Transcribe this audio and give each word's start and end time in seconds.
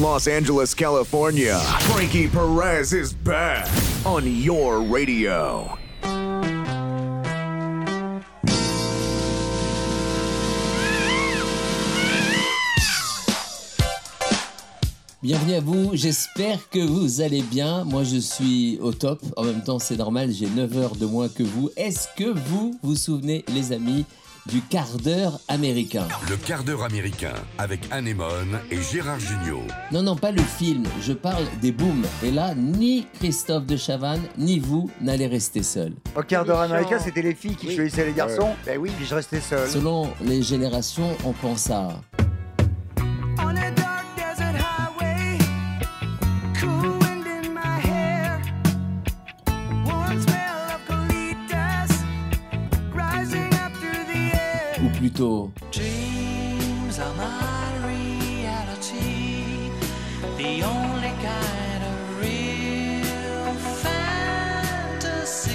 Los 0.00 0.28
Angeles, 0.28 0.74
California, 0.74 1.58
Frankie 1.80 2.28
Perez 2.28 2.92
is 2.92 3.12
back 3.12 3.66
on 4.06 4.24
your 4.24 4.80
radio. 4.80 5.66
Bienvenue 15.20 15.54
à 15.54 15.60
vous, 15.60 15.90
j'espère 15.94 16.70
que 16.70 16.78
vous 16.78 17.20
allez 17.20 17.42
bien. 17.42 17.82
Moi 17.82 18.04
je 18.04 18.18
suis 18.18 18.78
au 18.80 18.92
top, 18.92 19.20
en 19.36 19.42
même 19.42 19.64
temps 19.64 19.80
c'est 19.80 19.96
normal, 19.96 20.30
j'ai 20.32 20.46
9 20.46 20.78
heures 20.78 20.94
de 20.94 21.06
moins 21.06 21.28
que 21.28 21.42
vous. 21.42 21.70
Est-ce 21.76 22.06
que 22.16 22.38
vous 22.48 22.78
vous 22.84 22.94
souvenez 22.94 23.44
les 23.52 23.72
amis 23.72 24.04
du 24.48 24.62
quart 24.62 24.96
d'heure 25.04 25.38
américain 25.48 26.08
Le 26.28 26.36
quart 26.36 26.64
d'heure 26.64 26.82
américain 26.82 27.34
avec 27.58 27.80
Anémone 27.90 28.58
et 28.70 28.80
Gérard 28.80 29.20
Junior. 29.20 29.60
Non, 29.92 30.02
non, 30.02 30.16
pas 30.16 30.32
le 30.32 30.42
film, 30.42 30.84
je 31.02 31.12
parle 31.12 31.44
des 31.60 31.70
booms. 31.70 32.06
Et 32.22 32.30
là, 32.30 32.54
ni 32.54 33.06
Christophe 33.20 33.66
de 33.66 33.76
Chavannes, 33.76 34.26
ni 34.38 34.58
vous 34.58 34.90
n'allez 35.00 35.26
rester 35.26 35.62
seul. 35.62 35.92
Au 36.16 36.22
quart 36.22 36.44
d'heure 36.44 36.60
américain, 36.60 36.98
c'était 36.98 37.22
les 37.22 37.34
filles 37.34 37.56
qui 37.56 37.74
choisissaient 37.74 38.06
les 38.06 38.14
garçons. 38.14 38.54
Ben 38.64 38.78
oui, 38.78 38.90
puis 38.96 39.06
je 39.06 39.14
restais 39.14 39.40
seul. 39.40 39.68
Selon 39.68 40.08
les 40.22 40.42
générations, 40.42 41.16
on 41.24 41.32
pense 41.32 41.70
à 41.70 42.00
plutôt 55.18 55.50
Dreams 55.72 56.98
are 56.98 57.14
my 57.16 57.68
reality, 57.86 59.70
the 60.36 60.62
only 60.64 61.12
kind 61.20 61.82
of 61.82 62.20
real 62.20 63.54
fantasy. 63.82 65.50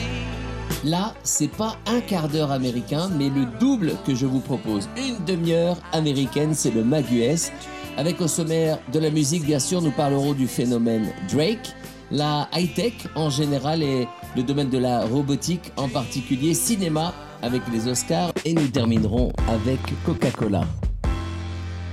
Là, 0.84 1.14
c'est 1.24 1.48
pas 1.48 1.78
un 1.88 2.02
quart 2.02 2.28
d'heure 2.28 2.52
américain, 2.52 3.10
mais 3.18 3.30
le 3.30 3.46
double 3.60 3.94
que 4.06 4.14
je 4.14 4.26
vous 4.26 4.42
propose. 4.42 4.90
Une 4.98 5.24
demi-heure 5.26 5.78
américaine, 5.94 6.54
c'est 6.54 6.72
le 6.72 6.84
Mag 6.84 7.06
US. 7.12 7.52
Avec 7.96 8.20
au 8.22 8.28
sommaire 8.28 8.80
de 8.92 9.00
la 9.00 9.12
musique, 9.12 9.46
bien 9.46 9.60
sûr, 9.60 9.82
nous 9.82 9.92
parlerons 9.92 10.34
du 10.34 10.48
phénomène 10.48 11.14
Drake, 11.32 11.74
la 12.12 12.50
high-tech 12.54 12.94
en 13.16 13.30
général 13.30 13.82
et 13.84 14.08
le 14.36 14.44
domaine 14.44 14.70
de 14.70 14.80
la 14.80 15.06
robotique 15.06 15.72
en 15.78 15.88
particulier, 15.88 16.54
cinéma 16.54 17.14
avec 17.44 17.62
les 17.72 17.88
Oscars 17.88 18.32
et 18.46 18.54
nous 18.54 18.68
terminerons 18.70 19.32
avec 19.50 19.80
Coca-Cola. 20.06 20.64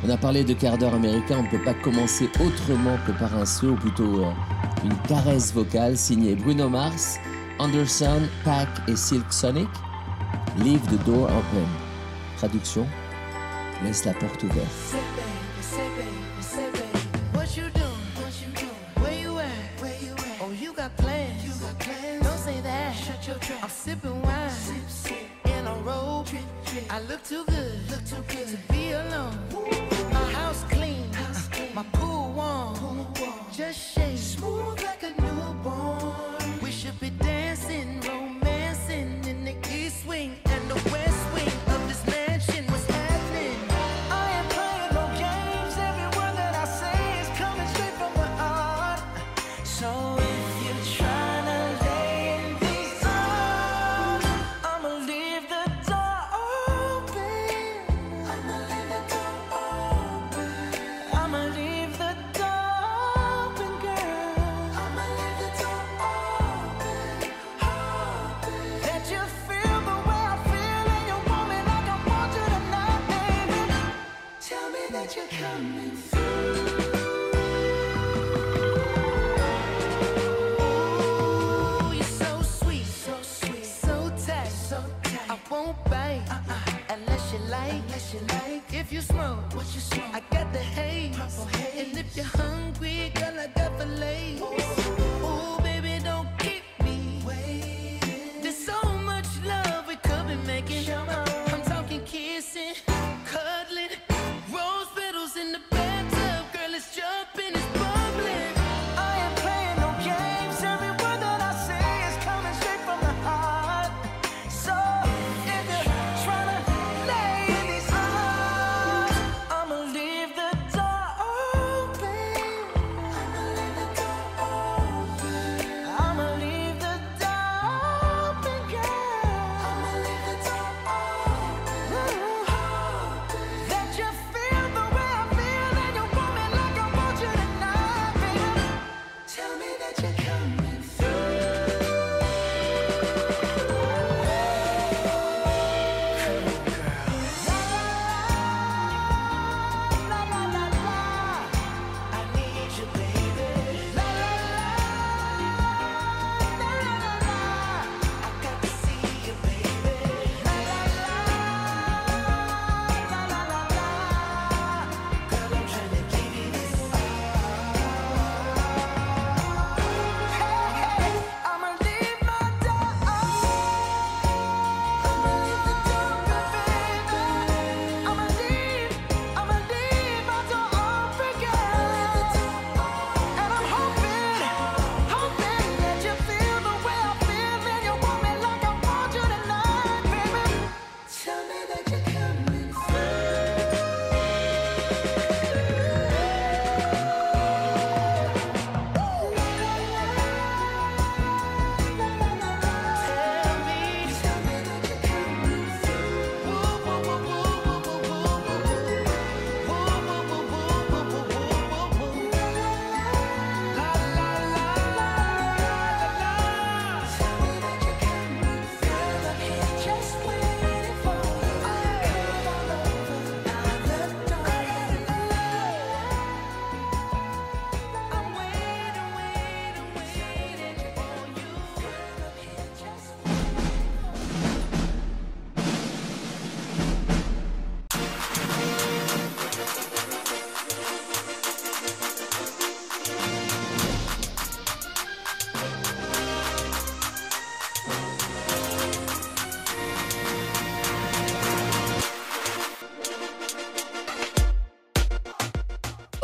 On 0.05 0.09
a 0.09 0.17
parlé 0.17 0.45
de 0.45 0.55
quart 0.55 0.79
d'heure 0.79 0.95
américain, 0.95 1.39
on 1.41 1.43
ne 1.43 1.49
peut 1.49 1.63
pas 1.63 1.75
commencer 1.75 2.31
autrement 2.37 2.97
que 3.07 3.13
par 3.13 3.37
un 3.37 3.45
saut, 3.45 3.73
ou 3.73 3.77
plutôt 3.77 4.25
euh, 4.25 4.31
une 4.85 4.97
caresse 5.09 5.53
vocale 5.53 5.97
signée 5.97 6.37
Bruno 6.37 6.69
Mars, 6.69 7.19
Anderson, 7.59 8.23
Pack 8.45 8.69
et 8.89 8.97
Silk 8.97 9.31
Sonic. 9.31 9.69
Leave 10.59 10.83
the 10.87 11.05
door 11.05 11.25
open. 11.25 11.67
Traduction 12.39 12.87
Laisse 13.85 14.05
la 14.05 14.15
porte 14.15 14.43
ouverte. 14.45 14.67
I'm 23.63 23.69
sipping 23.69 24.23
wine. 24.23 25.00
I 26.93 27.01
look 27.03 27.23
too 27.23 27.45
good. 27.45 27.89
Look 27.89 28.05
too 28.05 28.25
good 28.27 28.49
to 28.49 28.73
be 28.73 28.91
alone. 28.91 29.39
My 30.13 30.33
house 30.33 30.65
clean. 30.65 31.09
My 31.73 31.85
pool 31.93 32.33
warm. 32.33 32.75
Pool 32.75 33.07
warm. 33.17 33.35
Just 33.53 33.95
shake. 33.95 34.19
Smooth 34.19 34.83
like 34.83 35.05
a 35.05 35.13
newborn. 35.23 36.59
We 36.61 36.73
should 36.73 36.99
be 36.99 37.11
dancing, 37.11 38.01
romancing 38.01 39.25
in 39.25 39.45
the 39.45 39.55
east 39.73 40.05
wing 40.05 40.37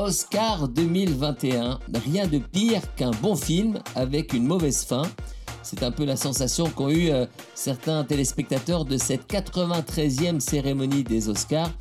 Oscar 0.06 0.68
2021. 0.68 1.80
Rien 2.04 2.28
de 2.28 2.38
pire 2.38 2.80
qu'un 2.94 3.10
bon 3.10 3.34
film 3.34 3.80
avec 3.96 4.34
une 4.34 4.46
mauvaise 4.46 4.84
fin. 4.84 5.02
C'est 5.64 5.82
un 5.82 5.90
peu 5.90 6.04
la 6.04 6.14
sensation 6.14 6.70
qu'ont 6.70 6.90
eu 6.90 7.10
euh, 7.10 7.26
certains 7.56 8.04
téléspectateurs 8.04 8.84
de 8.84 8.98
cette 8.98 9.28
93e 9.28 10.38
cérémonie 10.38 11.02
des 11.02 11.28
Oscars, 11.28 11.72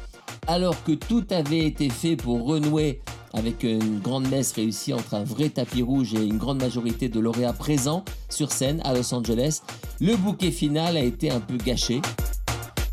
alors 0.47 0.83
que 0.83 0.93
tout 0.93 1.23
avait 1.29 1.65
été 1.65 1.87
fait 1.91 2.15
pour 2.15 2.43
renouer 2.47 2.99
avec 3.33 3.61
une 3.61 3.99
grande 3.99 4.27
messe 4.27 4.53
réussie 4.53 4.95
entre 4.95 5.13
un 5.13 5.23
vrai 5.23 5.49
tapis 5.49 5.83
rouge 5.83 6.15
et 6.15 6.23
une 6.23 6.39
grande 6.39 6.63
majorité 6.63 7.09
de 7.09 7.19
lauréats 7.19 7.53
présents 7.53 8.03
sur 8.29 8.51
scène 8.51 8.81
à 8.85 8.95
Los 8.95 9.13
Angeles. 9.13 9.61
Le 10.01 10.15
bouquet 10.15 10.49
final 10.49 10.97
a 10.97 11.03
été 11.03 11.29
un 11.29 11.41
peu 11.41 11.57
gâché. 11.57 12.01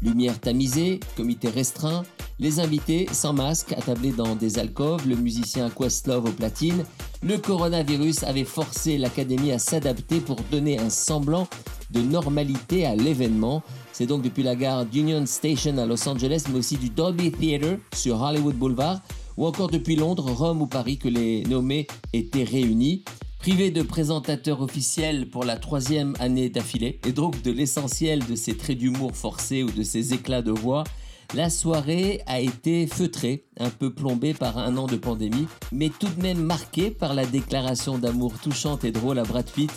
Lumière 0.02 0.38
tamisée, 0.38 1.00
comité 1.16 1.48
restreint, 1.48 2.02
les 2.42 2.58
invités 2.58 3.06
sans 3.12 3.32
masque, 3.32 3.72
attablés 3.72 4.10
dans 4.10 4.34
des 4.34 4.58
alcôves, 4.58 5.08
le 5.08 5.14
musicien 5.14 5.70
Questlove 5.70 6.24
au 6.24 6.32
platine. 6.32 6.84
Le 7.22 7.38
coronavirus 7.38 8.24
avait 8.24 8.42
forcé 8.42 8.98
l'Académie 8.98 9.52
à 9.52 9.60
s'adapter 9.60 10.18
pour 10.18 10.38
donner 10.50 10.76
un 10.80 10.90
semblant 10.90 11.46
de 11.92 12.00
normalité 12.00 12.84
à 12.84 12.96
l'événement. 12.96 13.62
C'est 13.92 14.06
donc 14.06 14.22
depuis 14.22 14.42
la 14.42 14.56
gare 14.56 14.84
d'Union 14.84 15.24
Station 15.24 15.78
à 15.78 15.86
Los 15.86 16.08
Angeles, 16.08 16.46
mais 16.50 16.58
aussi 16.58 16.76
du 16.76 16.90
Dolby 16.90 17.30
Theatre 17.30 17.78
sur 17.94 18.20
Hollywood 18.20 18.56
Boulevard, 18.56 19.00
ou 19.36 19.46
encore 19.46 19.70
depuis 19.70 19.94
Londres, 19.94 20.28
Rome 20.32 20.62
ou 20.62 20.66
Paris 20.66 20.98
que 20.98 21.08
les 21.08 21.44
nommés 21.44 21.86
étaient 22.12 22.42
réunis. 22.42 23.04
Privé 23.38 23.70
de 23.70 23.82
présentateur 23.82 24.62
officiel 24.62 25.28
pour 25.30 25.44
la 25.44 25.56
troisième 25.56 26.14
année 26.18 26.48
d'affilée, 26.48 26.98
et 27.06 27.12
donc 27.12 27.40
de 27.42 27.52
l'essentiel 27.52 28.24
de 28.26 28.34
ses 28.34 28.56
traits 28.56 28.78
d'humour 28.78 29.14
forcés 29.14 29.62
ou 29.62 29.70
de 29.70 29.84
ses 29.84 30.12
éclats 30.12 30.42
de 30.42 30.52
voix, 30.52 30.82
la 31.34 31.48
soirée 31.48 32.20
a 32.26 32.40
été 32.40 32.86
feutrée, 32.86 33.44
un 33.58 33.70
peu 33.70 33.92
plombée 33.92 34.34
par 34.34 34.58
un 34.58 34.76
an 34.76 34.86
de 34.86 34.96
pandémie, 34.96 35.46
mais 35.70 35.88
tout 35.88 36.08
de 36.08 36.22
même 36.22 36.42
marquée 36.42 36.90
par 36.90 37.14
la 37.14 37.24
déclaration 37.24 37.98
d'amour 37.98 38.34
touchante 38.42 38.84
et 38.84 38.92
drôle 38.92 39.18
à 39.18 39.22
Brad 39.22 39.50
Pitt 39.50 39.70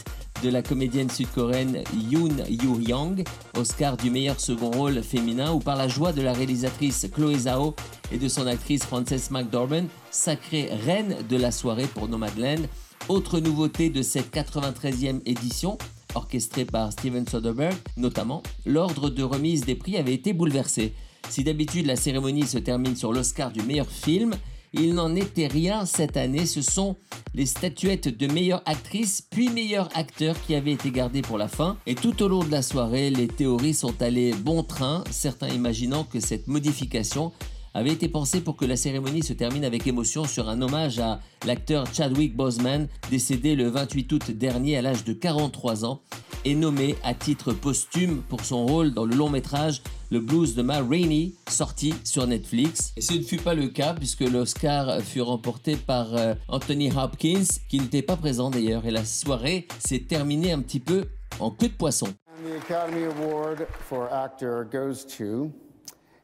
de 0.43 0.49
la 0.49 0.61
comédienne 0.61 1.09
sud-coréenne 1.09 1.83
Yoon 2.11 2.43
Yoo-young, 2.49 3.23
Oscar 3.57 3.95
du 3.95 4.09
meilleur 4.09 4.39
second 4.39 4.69
rôle 4.69 5.01
féminin, 5.01 5.53
ou 5.53 5.59
par 5.59 5.77
la 5.77 5.87
joie 5.87 6.11
de 6.11 6.21
la 6.21 6.33
réalisatrice 6.33 7.07
Chloé 7.13 7.39
Zhao 7.39 7.73
et 8.11 8.17
de 8.17 8.27
son 8.27 8.45
actrice 8.45 8.83
Frances 8.83 9.31
McDormand, 9.31 9.87
sacrée 10.11 10.69
reine 10.85 11.15
de 11.29 11.37
la 11.37 11.51
soirée 11.51 11.87
pour 11.87 12.09
Nomadland. 12.09 12.67
Autre 13.07 13.39
nouveauté 13.39 13.89
de 13.89 14.01
cette 14.01 14.33
93e 14.33 15.21
édition, 15.25 15.77
orchestrée 16.15 16.65
par 16.65 16.91
Steven 16.91 17.25
Soderbergh 17.27 17.75
notamment, 17.95 18.43
l'ordre 18.65 19.09
de 19.09 19.23
remise 19.23 19.61
des 19.61 19.75
prix 19.75 19.95
avait 19.95 20.13
été 20.13 20.33
bouleversé. 20.33 20.93
Si 21.29 21.43
d'habitude 21.43 21.85
la 21.85 21.95
cérémonie 21.95 22.45
se 22.45 22.57
termine 22.57 22.95
sur 22.95 23.11
l'Oscar 23.11 23.51
du 23.51 23.61
meilleur 23.61 23.89
film, 23.89 24.35
il 24.73 24.93
n'en 24.93 25.15
était 25.15 25.47
rien 25.47 25.85
cette 25.85 26.17
année. 26.17 26.45
Ce 26.45 26.61
sont 26.61 26.95
les 27.33 27.45
statuettes 27.45 28.07
de 28.07 28.27
meilleure 28.27 28.61
actrice 28.65 29.25
puis 29.29 29.49
meilleur 29.49 29.89
acteur 29.95 30.35
qui 30.45 30.55
avaient 30.55 30.73
été 30.73 30.91
gardées 30.91 31.21
pour 31.21 31.37
la 31.37 31.47
fin. 31.47 31.77
Et 31.85 31.95
tout 31.95 32.21
au 32.21 32.27
long 32.27 32.43
de 32.43 32.51
la 32.51 32.61
soirée, 32.61 33.09
les 33.09 33.27
théories 33.27 33.73
sont 33.73 34.01
allées 34.01 34.33
bon 34.33 34.63
train, 34.63 35.03
certains 35.11 35.49
imaginant 35.49 36.03
que 36.03 36.19
cette 36.19 36.47
modification 36.47 37.31
avait 37.73 37.91
été 37.91 38.07
pensée 38.07 38.39
pour 38.39 38.55
que 38.55 38.63
la 38.63 38.77
cérémonie 38.77 39.21
se 39.21 39.33
termine 39.33 39.65
avec 39.65 39.85
émotion 39.85 40.23
sur 40.23 40.47
un 40.47 40.61
hommage 40.61 40.99
à 40.99 41.19
l'acteur 41.45 41.85
Chadwick 41.93 42.33
Boseman, 42.33 42.87
décédé 43.11 43.55
le 43.55 43.67
28 43.67 44.13
août 44.13 44.31
dernier 44.31 44.77
à 44.77 44.81
l'âge 44.81 45.03
de 45.03 45.11
43 45.11 45.83
ans, 45.83 46.01
et 46.45 46.55
nommé 46.55 46.95
à 47.03 47.13
titre 47.13 47.51
posthume 47.51 48.21
pour 48.21 48.45
son 48.45 48.65
rôle 48.65 48.93
dans 48.93 49.05
le 49.05 49.15
long 49.15 49.29
métrage 49.29 49.81
Le 50.11 50.19
Blues 50.19 50.55
de 50.55 50.61
Ma 50.61 50.81
Rainey, 50.81 51.33
sorti 51.49 51.93
sur 52.03 52.25
Netflix. 52.27 52.93
Et 52.95 53.01
ce 53.01 53.13
ne 53.13 53.23
fut 53.23 53.37
pas 53.37 53.55
le 53.55 53.67
cas 53.67 53.93
puisque 53.93 54.21
l'Oscar 54.21 55.01
fut 55.01 55.21
remporté 55.21 55.75
par 55.75 56.15
euh, 56.15 56.35
Anthony 56.47 56.91
Hopkins, 56.95 57.43
qui 57.67 57.79
n'était 57.79 58.03
pas 58.03 58.15
présent 58.15 58.51
d'ailleurs, 58.51 58.85
et 58.85 58.91
la 58.91 59.03
soirée 59.03 59.67
s'est 59.79 60.05
terminée 60.07 60.51
un 60.51 60.61
petit 60.61 60.79
peu 60.79 61.05
en 61.39 61.51
queue 61.51 61.67
de 61.67 61.73
poisson. 61.73 62.07
The 62.43 62.61
Academy 62.61 63.05
Award 63.05 63.65
for 63.89 64.07
Actor 64.13 64.65
goes 64.65 65.03
to 65.17 65.51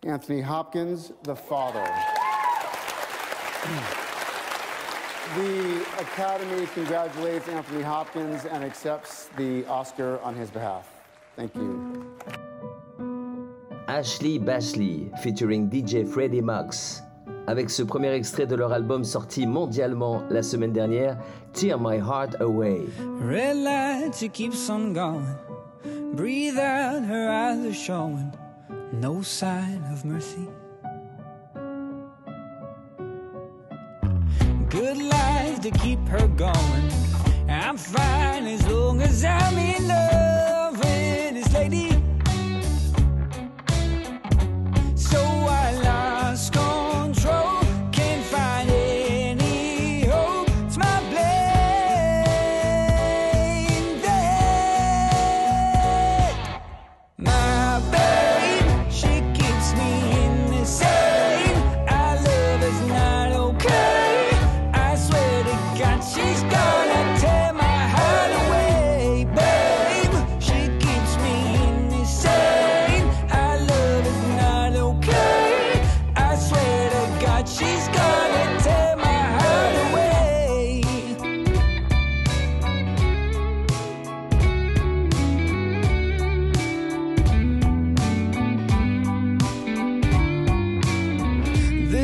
Anthony 0.06 0.42
Hopkins, 0.42 1.12
the 1.24 1.36
father. 1.36 1.84
The 5.36 5.86
Academy 6.00 6.68
congratulates 6.74 7.48
Anthony 7.48 7.82
Hopkins 7.82 8.46
and 8.46 8.64
accepts 8.64 9.30
the 9.38 9.66
Oscar 9.66 10.20
on 10.24 10.36
his 10.36 10.50
behalf. 10.50 10.88
Thank 11.36 11.56
you. 11.56 12.18
Ashley 13.88 14.40
Bashley 14.40 15.12
featuring 15.20 15.70
DJ 15.70 16.08
Freddie 16.08 16.42
Max. 16.42 17.02
Avec 17.48 17.70
ce 17.70 17.84
premier 17.84 18.14
extrait 18.14 18.46
de 18.46 18.56
leur 18.56 18.72
album 18.72 19.04
sorti 19.04 19.48
mondialement 19.48 20.24
la 20.30 20.44
semaine 20.44 20.72
dernière, 20.72 21.18
Tear 21.54 21.80
My 21.80 21.98
Heart 21.98 22.40
Away. 22.40 22.88
Red 23.20 23.58
light, 23.58 24.16
she 24.16 24.30
keeps 24.30 24.70
on 24.70 24.94
going. 24.94 25.26
Breathe 26.14 26.58
out, 26.58 27.04
her 27.04 27.30
eyes 27.30 27.66
are 27.66 27.74
showing. 27.74 28.32
No 28.94 29.22
sign 29.22 29.84
of 29.92 30.06
mercy. 30.06 30.48
Good 34.72 35.00
lies 35.00 35.60
to 35.60 35.72
keep 35.72 36.00
her 36.08 36.28
going. 36.30 36.90
I'm 37.50 37.76
fine 37.76 38.48
as 38.48 38.66
long 38.70 39.02
as 39.02 39.26
I'm 39.26 39.58
in 39.58 39.86
love 39.86 40.31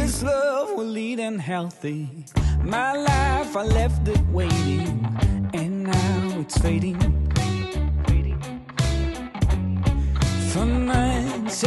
This 0.07 0.23
love 0.23 0.69
will 0.77 0.85
lead 0.85 1.19
and 1.19 1.41
healthy. 1.41 2.07
My 2.63 2.93
life, 2.93 3.57
I 3.57 3.63
left 3.63 4.07
it 4.07 4.21
waiting, 4.31 5.05
and 5.53 5.83
now 5.83 6.39
it's 6.39 6.57
fading. 6.59 6.97
For 10.53 10.65
nights 10.65 11.61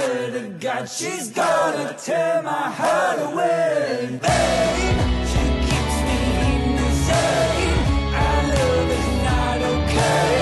swear 0.00 0.30
to 0.30 0.48
God, 0.58 0.88
she's 0.88 1.28
gonna 1.30 1.94
tear 1.98 2.42
my 2.42 2.70
heart 2.78 3.18
away. 3.32 4.18
Babe, 4.22 5.00
she 5.30 5.42
keeps 5.66 5.96
me 6.06 6.20
insane. 6.86 7.78
Our 8.24 8.42
love 8.54 8.90
is 8.98 9.08
not 9.28 9.58
okay. 9.74 10.34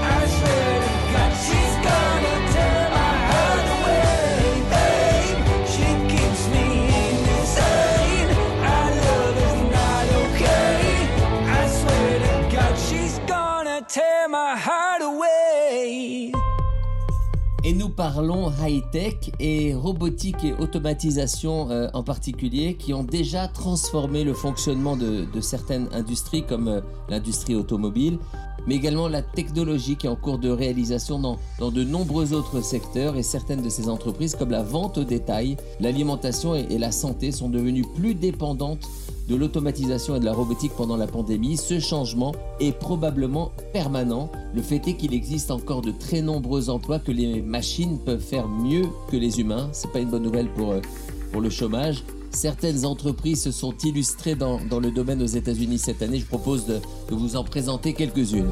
I 0.00 0.26
swear 0.36 0.72
to 0.84 0.92
God, 1.12 1.32
she's 1.44 1.74
gonna 1.88 2.36
tear 2.54 2.82
my 2.98 3.14
heart 3.30 3.66
away. 3.76 5.12
She 5.74 5.88
keeps 6.12 6.42
me. 6.54 6.66
Our 8.74 8.90
love 9.04 9.36
is 9.48 9.58
not 9.76 10.06
okay. 10.22 10.80
I 11.60 11.62
swear 11.78 12.12
to 12.24 12.56
God, 12.56 12.74
she's 12.78 13.18
gonna 13.26 13.78
tear 13.88 14.28
my 14.28 14.56
heart 14.56 14.93
parlons 17.96 18.50
high-tech 18.50 19.30
et 19.40 19.74
robotique 19.74 20.44
et 20.44 20.52
automatisation 20.52 21.70
euh, 21.70 21.88
en 21.94 22.02
particulier 22.02 22.74
qui 22.74 22.92
ont 22.92 23.04
déjà 23.04 23.48
transformé 23.48 24.24
le 24.24 24.34
fonctionnement 24.34 24.96
de, 24.96 25.26
certaines 25.40 25.88
industries 25.92 26.44
comme 26.44 26.68
euh, 26.68 26.80
l'industrie 27.08 27.54
automobile, 27.54 28.18
mais 28.66 28.76
également 28.76 29.08
la 29.08 29.22
technologie 29.22 29.96
qui 29.96 30.06
est 30.06 30.10
en 30.10 30.16
cours 30.16 30.38
de 30.38 30.48
réalisation 30.48 31.18
dans, 31.18 31.38
dans 31.58 31.70
de 31.70 31.84
nombreux 31.84 32.32
autres 32.32 32.62
secteurs 32.62 33.16
et 33.16 33.22
certaines 33.22 33.62
de 33.62 33.68
ces 33.68 33.88
entreprises 33.88 34.34
comme 34.34 34.50
la 34.50 34.62
vente 34.62 34.98
au 34.98 35.04
détail, 35.04 35.56
l'alimentation 35.80 36.54
et 36.54 36.78
la 36.78 36.92
santé 36.92 37.30
sont 37.30 37.48
devenues 37.48 37.84
plus 37.94 38.14
dépendantes 38.14 38.88
de 39.28 39.36
l'automatisation 39.36 40.16
et 40.16 40.20
de 40.20 40.24
la 40.24 40.32
robotique 40.32 40.72
pendant 40.76 40.96
la 40.96 41.06
pandémie. 41.06 41.56
Ce 41.56 41.80
changement 41.80 42.32
est 42.60 42.72
probablement 42.72 43.52
permanent. 43.72 44.30
Le 44.54 44.62
fait 44.62 44.86
est 44.88 44.94
qu'il 44.94 45.14
existe 45.14 45.50
encore 45.50 45.82
de 45.82 45.90
très 45.90 46.20
nombreux 46.20 46.70
emplois 46.70 46.98
que 46.98 47.12
les 47.12 47.40
machines 47.40 47.83
peuvent 48.04 48.20
faire 48.20 48.48
mieux 48.48 48.86
que 49.10 49.16
les 49.16 49.40
humains. 49.40 49.68
C'est 49.72 49.90
pas 49.92 50.00
une 50.00 50.10
bonne 50.10 50.22
nouvelle 50.22 50.52
pour, 50.52 50.72
euh, 50.72 50.80
pour 51.32 51.40
le 51.40 51.50
chômage. 51.50 52.04
Certaines 52.30 52.84
entreprises 52.84 53.42
se 53.42 53.52
sont 53.52 53.74
illustrées 53.84 54.34
dans, 54.34 54.60
dans 54.64 54.80
le 54.80 54.90
domaine 54.90 55.22
aux 55.22 55.26
États-Unis 55.26 55.78
cette 55.78 56.02
année. 56.02 56.18
Je 56.18 56.26
propose 56.26 56.66
de, 56.66 56.80
de 57.10 57.14
vous 57.14 57.36
en 57.36 57.44
présenter 57.44 57.94
quelques-unes. 57.94 58.50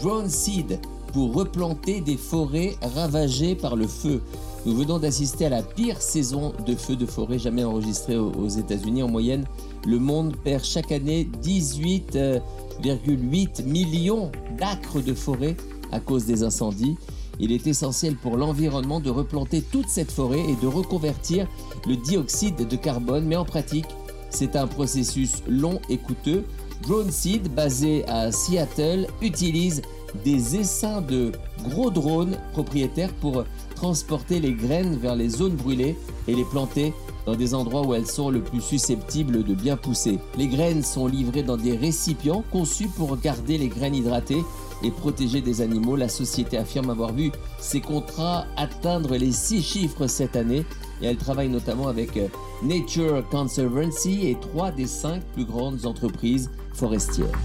Drone 0.00 0.28
Seed 0.28 0.80
pour 1.12 1.32
replanter 1.32 2.00
des 2.00 2.16
forêts 2.16 2.74
ravagées 2.94 3.54
par 3.54 3.76
le 3.76 3.86
feu. 3.86 4.20
Nous 4.66 4.74
venons 4.74 4.98
d'assister 4.98 5.46
à 5.46 5.50
la 5.50 5.62
pire 5.62 6.02
saison 6.02 6.52
de 6.66 6.74
feux 6.74 6.96
de 6.96 7.06
forêt 7.06 7.38
jamais 7.38 7.64
enregistrée 7.64 8.16
aux, 8.16 8.32
aux 8.32 8.48
États-Unis. 8.48 9.02
En 9.02 9.08
moyenne, 9.08 9.44
le 9.86 9.98
monde 9.98 10.34
perd 10.42 10.64
chaque 10.64 10.90
année 10.90 11.28
18,8 11.42 13.64
millions 13.64 14.32
d'acres 14.58 15.00
de 15.00 15.14
forêt 15.14 15.56
à 15.92 16.00
cause 16.00 16.24
des 16.24 16.42
incendies. 16.42 16.96
Il 17.40 17.52
est 17.52 17.66
essentiel 17.66 18.16
pour 18.16 18.36
l'environnement 18.36 19.00
de 19.00 19.10
replanter 19.10 19.62
toute 19.62 19.88
cette 19.88 20.12
forêt 20.12 20.40
et 20.40 20.56
de 20.56 20.66
reconvertir 20.66 21.46
le 21.86 21.96
dioxyde 21.96 22.68
de 22.68 22.76
carbone, 22.76 23.24
mais 23.24 23.36
en 23.36 23.44
pratique, 23.44 23.86
c'est 24.30 24.56
un 24.56 24.66
processus 24.66 25.42
long 25.48 25.80
et 25.88 25.98
coûteux. 25.98 26.44
Drone 26.82 27.10
Seed, 27.10 27.54
basé 27.54 28.04
à 28.08 28.30
Seattle, 28.30 29.06
utilise 29.22 29.82
des 30.24 30.56
essaims 30.56 31.00
de 31.00 31.32
gros 31.64 31.90
drones 31.90 32.36
propriétaires 32.52 33.12
pour 33.14 33.44
transporter 33.74 34.38
les 34.38 34.52
graines 34.52 34.96
vers 34.96 35.16
les 35.16 35.28
zones 35.28 35.56
brûlées 35.56 35.96
et 36.28 36.34
les 36.34 36.44
planter 36.44 36.92
dans 37.26 37.34
des 37.34 37.54
endroits 37.54 37.86
où 37.86 37.94
elles 37.94 38.06
sont 38.06 38.30
le 38.30 38.42
plus 38.42 38.60
susceptibles 38.60 39.44
de 39.44 39.54
bien 39.54 39.76
pousser. 39.76 40.18
Les 40.36 40.46
graines 40.46 40.82
sont 40.82 41.06
livrées 41.06 41.42
dans 41.42 41.56
des 41.56 41.76
récipients 41.76 42.44
conçus 42.52 42.88
pour 42.88 43.16
garder 43.16 43.58
les 43.58 43.68
graines 43.68 43.94
hydratées 43.94 44.44
et 44.82 44.90
protéger 44.90 45.40
des 45.40 45.60
animaux. 45.60 45.96
La 45.96 46.08
société 46.08 46.56
affirme 46.56 46.90
avoir 46.90 47.12
vu 47.12 47.30
ses 47.58 47.80
contrats 47.80 48.46
atteindre 48.56 49.16
les 49.16 49.32
six 49.32 49.62
chiffres 49.62 50.06
cette 50.06 50.36
année 50.36 50.64
et 51.02 51.06
elle 51.06 51.16
travaille 51.16 51.48
notamment 51.48 51.88
avec 51.88 52.16
euh, 52.16 52.28
Nature 52.62 53.26
Conservancy 53.30 54.28
et 54.28 54.36
trois 54.40 54.70
des 54.70 54.86
cinq 54.86 55.22
plus 55.32 55.44
grandes 55.44 55.86
entreprises 55.86 56.50
forestières. 56.72 57.38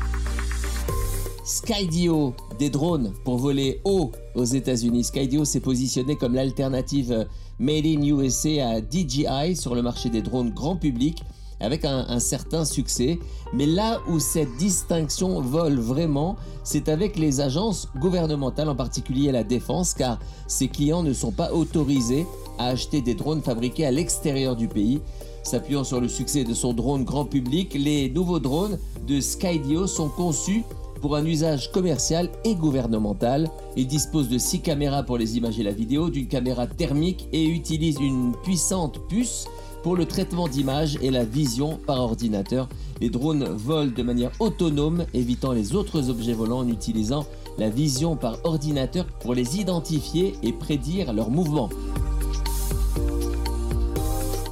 Skydio, 1.44 2.36
des 2.60 2.70
drones 2.70 3.12
pour 3.24 3.38
voler 3.38 3.82
haut 3.84 4.12
aux 4.36 4.44
États-Unis. 4.44 5.06
Skydio 5.06 5.46
s'est 5.46 5.60
positionné 5.60 6.16
comme 6.16 6.36
l'alternative 6.36 7.12
euh, 7.12 7.26
Made 7.60 7.86
in 7.86 8.04
USA 8.04 8.70
à 8.70 8.82
DJI 8.82 9.56
sur 9.56 9.76
le 9.76 9.82
marché 9.82 10.10
des 10.10 10.22
drones 10.22 10.52
grand 10.52 10.76
public 10.76 11.24
avec 11.60 11.86
un, 11.86 12.20
certain 12.20 12.66
succès. 12.66 13.20
Mais 13.54 13.66
là 13.66 14.00
où 14.08 14.20
cette 14.20 14.56
distinction 14.58 15.42
vole 15.42 15.80
vraiment, 15.80 16.36
c'est 16.64 16.90
avec 16.90 17.18
les 17.18 17.42
agences 17.42 17.90
gouvernementales, 18.00 18.70
en 18.70 18.76
particulier 18.76 19.32
la 19.32 19.44
défense, 19.44 19.94
car 19.94 20.20
ces 20.48 20.68
clients 20.68 21.04
ne 21.04 21.14
sont 21.14 21.32
pas 21.32 21.52
autorisés 21.52 22.26
à 22.58 22.68
acheter 22.68 23.02
des 23.02 23.16
drones 23.16 23.42
fabriqués 23.42 23.86
à 23.86 23.92
l'extérieur 23.92 24.56
du 24.56 24.68
pays. 24.68 25.02
S'appuyant 25.44 25.84
sur 25.84 26.02
le 26.02 26.08
succès 26.08 26.44
de 26.44 26.54
son 26.54 26.74
drone 26.74 27.04
grand 27.04 27.26
public, 27.26 27.74
les 27.74 28.10
nouveaux 28.10 28.40
drones 28.40 28.78
de 29.08 29.20
Skydio 29.20 29.88
sont 29.88 30.10
conçus 30.10 30.64
pour 31.00 31.16
un 31.16 31.26
usage 31.26 31.72
commercial 31.72 32.30
et 32.44 32.56
gouvernemental. 32.56 33.50
Il 33.76 33.88
dispose 33.88 34.30
de 34.30 34.38
6 34.38 34.62
caméras 34.62 35.04
pour 35.04 35.18
les 35.18 35.38
images 35.38 35.60
et 35.60 35.64
la 35.64 35.72
vidéo, 35.72 36.10
d'une 36.10 36.28
caméra 36.28 36.68
thermique 36.68 37.28
et 37.32 37.46
utilise 37.46 37.98
une 38.00 38.34
puissante 38.44 39.00
puce 39.08 39.46
pour 39.84 39.96
le 39.96 40.06
traitement 40.06 40.48
d'images 40.48 40.98
et 41.02 41.12
la 41.12 41.24
vision 41.24 41.80
par 41.86 42.00
ordinateur. 42.00 42.68
Les 43.02 43.10
drones 43.10 43.46
volent 43.46 43.92
de 43.96 44.04
manière 44.04 44.32
autonome, 44.40 45.06
évitant 45.14 45.52
les 45.52 45.76
autres 45.76 46.10
objets 46.10 46.34
volants 46.34 46.60
en 46.60 46.68
utilisant 46.68 47.26
la 47.58 47.70
vision 47.70 48.16
par 48.16 48.38
ordinateur 48.44 49.06
pour 49.22 49.34
les 49.34 49.60
identifier 49.60 50.36
et 50.44 50.54
prédire 50.54 51.14
leurs 51.14 51.30
mouvements. 51.30 51.70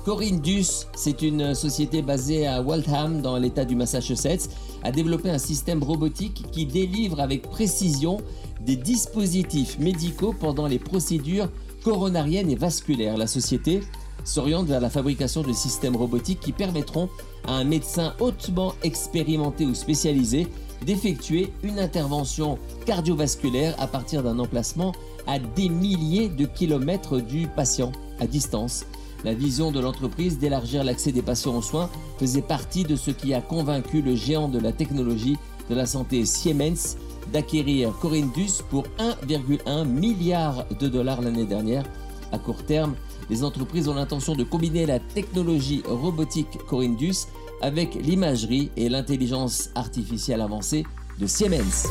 Corindus, 0.05 0.85
c'est 0.95 1.21
une 1.21 1.53
société 1.53 2.01
basée 2.01 2.47
à 2.47 2.61
Waltham 2.61 3.21
dans 3.21 3.37
l'état 3.37 3.65
du 3.65 3.75
Massachusetts, 3.75 4.49
a 4.83 4.91
développé 4.91 5.29
un 5.29 5.37
système 5.37 5.83
robotique 5.83 6.45
qui 6.51 6.65
délivre 6.65 7.19
avec 7.19 7.41
précision 7.49 8.21
des 8.61 8.77
dispositifs 8.77 9.77
médicaux 9.79 10.33
pendant 10.39 10.67
les 10.67 10.79
procédures 10.79 11.49
coronariennes 11.83 12.49
et 12.49 12.55
vasculaires. 12.55 13.17
La 13.17 13.27
société 13.27 13.81
s'oriente 14.27 14.67
vers 14.67 14.81
la 14.81 14.89
fabrication 14.89 15.41
de 15.41 15.53
systèmes 15.53 15.95
robotiques 15.95 16.39
qui 16.39 16.51
permettront 16.51 17.09
à 17.47 17.53
un 17.53 17.63
médecin 17.63 18.13
hautement 18.19 18.73
expérimenté 18.83 19.65
ou 19.65 19.73
spécialisé 19.73 20.47
d'effectuer 20.85 21.51
une 21.63 21.79
intervention 21.79 22.59
cardiovasculaire 22.85 23.75
à 23.79 23.87
partir 23.87 24.23
d'un 24.23 24.37
emplacement 24.37 24.91
à 25.25 25.39
des 25.39 25.69
milliers 25.69 26.29
de 26.29 26.45
kilomètres 26.45 27.19
du 27.19 27.47
patient 27.47 27.91
à 28.19 28.27
distance. 28.27 28.85
La 29.23 29.33
vision 29.33 29.71
de 29.71 29.79
l'entreprise 29.79 30.37
d'élargir 30.37 30.83
l'accès 30.83 31.11
des 31.11 31.23
patients 31.23 31.55
aux 31.55 31.61
soins 31.61 31.89
faisait 32.19 32.41
partie 32.41 32.83
de 32.83 32.95
ce 32.95 33.11
qui 33.11 33.33
a 33.33 33.41
convaincu 33.41 34.01
le 34.01 34.15
géant 34.15 34.47
de 34.47 34.59
la 34.59 34.71
technologie 34.71 35.37
de 35.69 35.75
la 35.75 35.85
santé 35.85 36.25
Siemens 36.25 36.97
d'acquérir 37.33 37.93
Corindus 37.99 38.61
pour 38.69 38.83
1,1 38.99 39.85
milliard 39.85 40.65
de 40.79 40.87
dollars 40.87 41.21
l'année 41.21 41.45
dernière. 41.45 41.83
À 42.31 42.37
court 42.37 42.63
terme, 42.63 42.95
les 43.29 43.43
entreprises 43.43 43.87
ont 43.87 43.95
l'intention 43.95 44.35
de 44.35 44.43
combiner 44.43 44.85
la 44.85 44.99
technologie 44.99 45.83
robotique 45.87 46.57
Corindus 46.67 47.27
avec 47.61 47.95
l'imagerie 47.95 48.69
et 48.77 48.89
l'intelligence 48.89 49.69
artificielle 49.75 50.41
avancée 50.41 50.85
de 51.19 51.27
Siemens. 51.27 51.87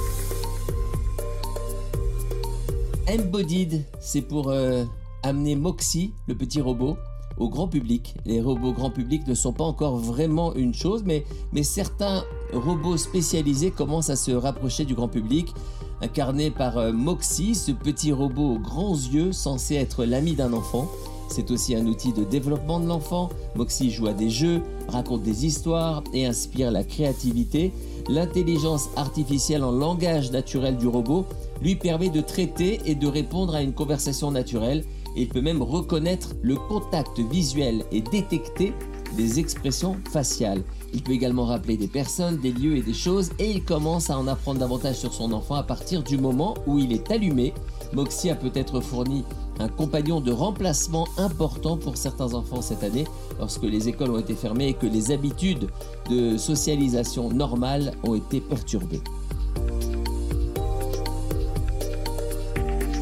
Embodied, 3.09 3.85
c'est 4.01 4.23
pour 4.23 4.49
euh, 4.49 4.85
amener 5.23 5.57
Moxie, 5.57 6.13
le 6.27 6.35
petit 6.35 6.61
robot, 6.61 6.97
au 7.39 7.49
grand 7.49 7.69
public. 7.69 8.15
Les 8.25 8.41
robots 8.41 8.73
grand 8.73 8.91
public 8.91 9.27
ne 9.27 9.35
sont 9.35 9.53
pas 9.53 9.65
encore 9.65 9.97
vraiment 9.97 10.55
une 10.55 10.75
chose, 10.75 11.05
mais, 11.05 11.25
certains 11.63 12.25
robots 12.53 12.97
spécialisés 12.97 13.71
commencent 13.71 14.11
à 14.11 14.17
se 14.17 14.31
rapprocher 14.31 14.85
du 14.85 14.95
grand 14.95 15.09
public. 15.09 15.53
Incarné 16.01 16.51
par 16.51 16.79
euh, 16.79 16.93
Moxie, 16.93 17.55
ce 17.55 17.73
petit 17.73 18.13
robot 18.13 18.55
aux 18.55 18.59
grands 18.59 18.95
yeux 18.95 19.33
censé 19.33 19.77
être 19.77 20.05
l'ami 20.05 20.35
d'un 20.35 20.53
enfant. 20.53 20.91
C'est 21.29 21.51
aussi 21.51 21.75
un 21.75 21.87
outil 21.87 22.13
de 22.13 22.25
développement 22.25 22.81
de 22.81 22.87
l'enfant. 22.87 23.29
Moxie 23.55 23.91
joue 23.91 24.07
à 24.07 24.13
des 24.13 24.31
jeux, 24.31 24.63
raconte 24.89 25.23
des 25.23 25.47
histoires 25.47 26.03
et 26.13 26.27
inspire 26.27 26.71
la 26.71 26.85
créativité. 26.85 27.73
L'intelligence 28.09 28.89
artificielle 28.97 29.65
en 29.65 29.73
langage 29.73 30.31
naturel 30.31 30.77
du 30.77 30.87
robot 30.87 31.27
lui 31.61 31.77
permet 31.77 32.11
de 32.11 32.21
traiter 32.21 32.81
et 32.87 32.95
de 32.95 33.07
répondre 33.07 33.55
à 33.55 33.63
une 33.63 33.73
conversation 33.73 34.31
naturelle. 34.31 34.85
Il 35.17 35.29
peut 35.29 35.41
même 35.41 35.63
reconnaître 35.63 36.35
le 36.43 36.57
contact 36.57 37.19
visuel 37.19 37.85
et 37.91 38.03
détecter 38.03 38.73
des 39.17 39.41
expressions 39.41 39.97
faciales. 40.11 40.63
Il 40.93 41.03
peut 41.03 41.13
également 41.13 41.47
rappeler 41.47 41.77
des 41.77 41.89
personnes, 41.89 42.39
des 42.39 42.53
lieux 42.53 42.77
et 42.77 42.83
des 42.83 42.95
choses 42.95 43.31
et 43.39 43.51
il 43.51 43.65
commence 43.65 44.11
à 44.11 44.19
en 44.19 44.27
apprendre 44.29 44.61
davantage 44.61 44.97
sur 44.97 45.13
son 45.13 45.33
enfant 45.33 45.55
à 45.55 45.63
partir 45.63 46.03
du 46.03 46.19
moment 46.19 46.55
où 46.67 46.79
il 46.79 46.93
est 46.93 47.11
allumé. 47.11 47.53
Moxie 47.93 48.31
a 48.31 48.35
peut-être 48.35 48.81
fourni 48.81 49.25
un 49.59 49.69
compagnon 49.69 50.21
de 50.21 50.33
remplacement 50.33 51.09
important 51.17 51.77
pour 51.77 51.97
certains 51.97 52.35
enfants 52.35 52.63
cette 52.63 52.85
année, 52.85 53.05
lorsque 53.39 53.63
les 53.63 53.89
écoles 53.89 54.11
ont 54.11 54.19
été 54.19 54.35
fermées 54.35 54.69
et 54.69 54.75
que 54.75 54.87
les 54.87 55.11
habitudes 55.11 55.69
de 56.11 56.37
socialisation 56.37 57.31
normales 57.31 57.93
ont 58.03 58.15
été 58.15 58.41
perturbées. 58.41 59.01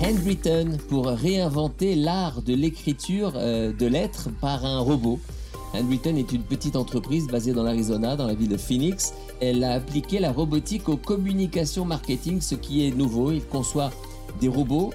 Handwritten 0.02 0.76
pour 0.88 1.06
réinventer 1.06 1.94
l'art 1.94 2.42
de 2.42 2.52
l'écriture 2.54 3.32
euh, 3.36 3.72
de 3.72 3.86
lettres 3.86 4.28
par 4.40 4.66
un 4.66 4.78
robot. 4.78 5.18
Handwritten 5.72 6.18
est 6.18 6.30
une 6.30 6.42
petite 6.42 6.76
entreprise 6.76 7.26
basée 7.26 7.54
dans 7.54 7.62
l'Arizona, 7.62 8.14
dans 8.14 8.26
la 8.26 8.34
ville 8.34 8.50
de 8.50 8.58
Phoenix. 8.58 9.14
Elle 9.40 9.64
a 9.64 9.72
appliqué 9.72 10.18
la 10.18 10.30
robotique 10.30 10.90
aux 10.90 10.98
communications 10.98 11.86
marketing, 11.86 12.42
ce 12.42 12.54
qui 12.54 12.86
est 12.86 12.90
nouveau. 12.90 13.32
Il 13.32 13.44
conçoit 13.46 13.90
des 14.40 14.48
robots 14.48 14.92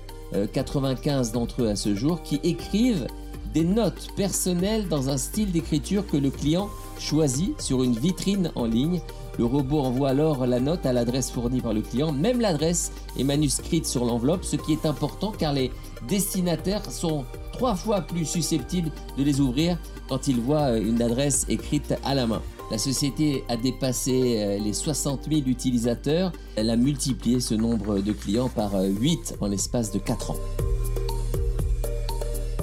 95 0.53 1.31
d'entre 1.31 1.63
eux 1.63 1.69
à 1.69 1.75
ce 1.75 1.95
jour, 1.95 2.21
qui 2.23 2.39
écrivent 2.43 3.07
des 3.53 3.63
notes 3.63 4.09
personnelles 4.15 4.87
dans 4.87 5.09
un 5.09 5.17
style 5.17 5.51
d'écriture 5.51 6.05
que 6.05 6.17
le 6.17 6.29
client 6.29 6.69
choisit 6.99 7.59
sur 7.59 7.83
une 7.83 7.97
vitrine 7.97 8.51
en 8.55 8.65
ligne. 8.65 9.01
Le 9.37 9.45
robot 9.45 9.79
envoie 9.79 10.09
alors 10.09 10.45
la 10.45 10.59
note 10.59 10.85
à 10.85 10.93
l'adresse 10.93 11.31
fournie 11.31 11.61
par 11.61 11.73
le 11.73 11.81
client. 11.81 12.11
Même 12.11 12.41
l'adresse 12.41 12.91
est 13.17 13.23
manuscrite 13.23 13.85
sur 13.85 14.05
l'enveloppe, 14.05 14.43
ce 14.43 14.57
qui 14.57 14.73
est 14.73 14.85
important 14.85 15.31
car 15.31 15.53
les 15.53 15.71
destinataires 16.07 16.91
sont 16.91 17.23
trois 17.53 17.75
fois 17.75 18.01
plus 18.01 18.25
susceptibles 18.25 18.91
de 19.17 19.23
les 19.23 19.39
ouvrir 19.39 19.77
quand 20.07 20.27
ils 20.27 20.39
voient 20.39 20.71
euh, 20.71 20.81
une 20.81 21.01
adresse 21.01 21.45
écrite 21.49 21.93
à 22.03 22.15
la 22.15 22.27
main. 22.27 22.41
La 22.71 22.77
société 22.77 23.43
a 23.47 23.57
dépassé 23.57 24.37
euh, 24.37 24.59
les 24.59 24.73
60 24.73 25.27
000 25.29 25.41
utilisateurs. 25.47 26.31
Elle 26.55 26.69
a 26.69 26.75
multiplié 26.75 27.39
ce 27.39 27.55
nombre 27.55 27.99
de 27.99 28.11
clients 28.11 28.49
par 28.49 28.75
euh, 28.75 28.87
8 28.87 29.37
en 29.41 29.47
l'espace 29.47 29.91
de 29.91 29.97
4 29.97 30.31
ans. 30.31 30.37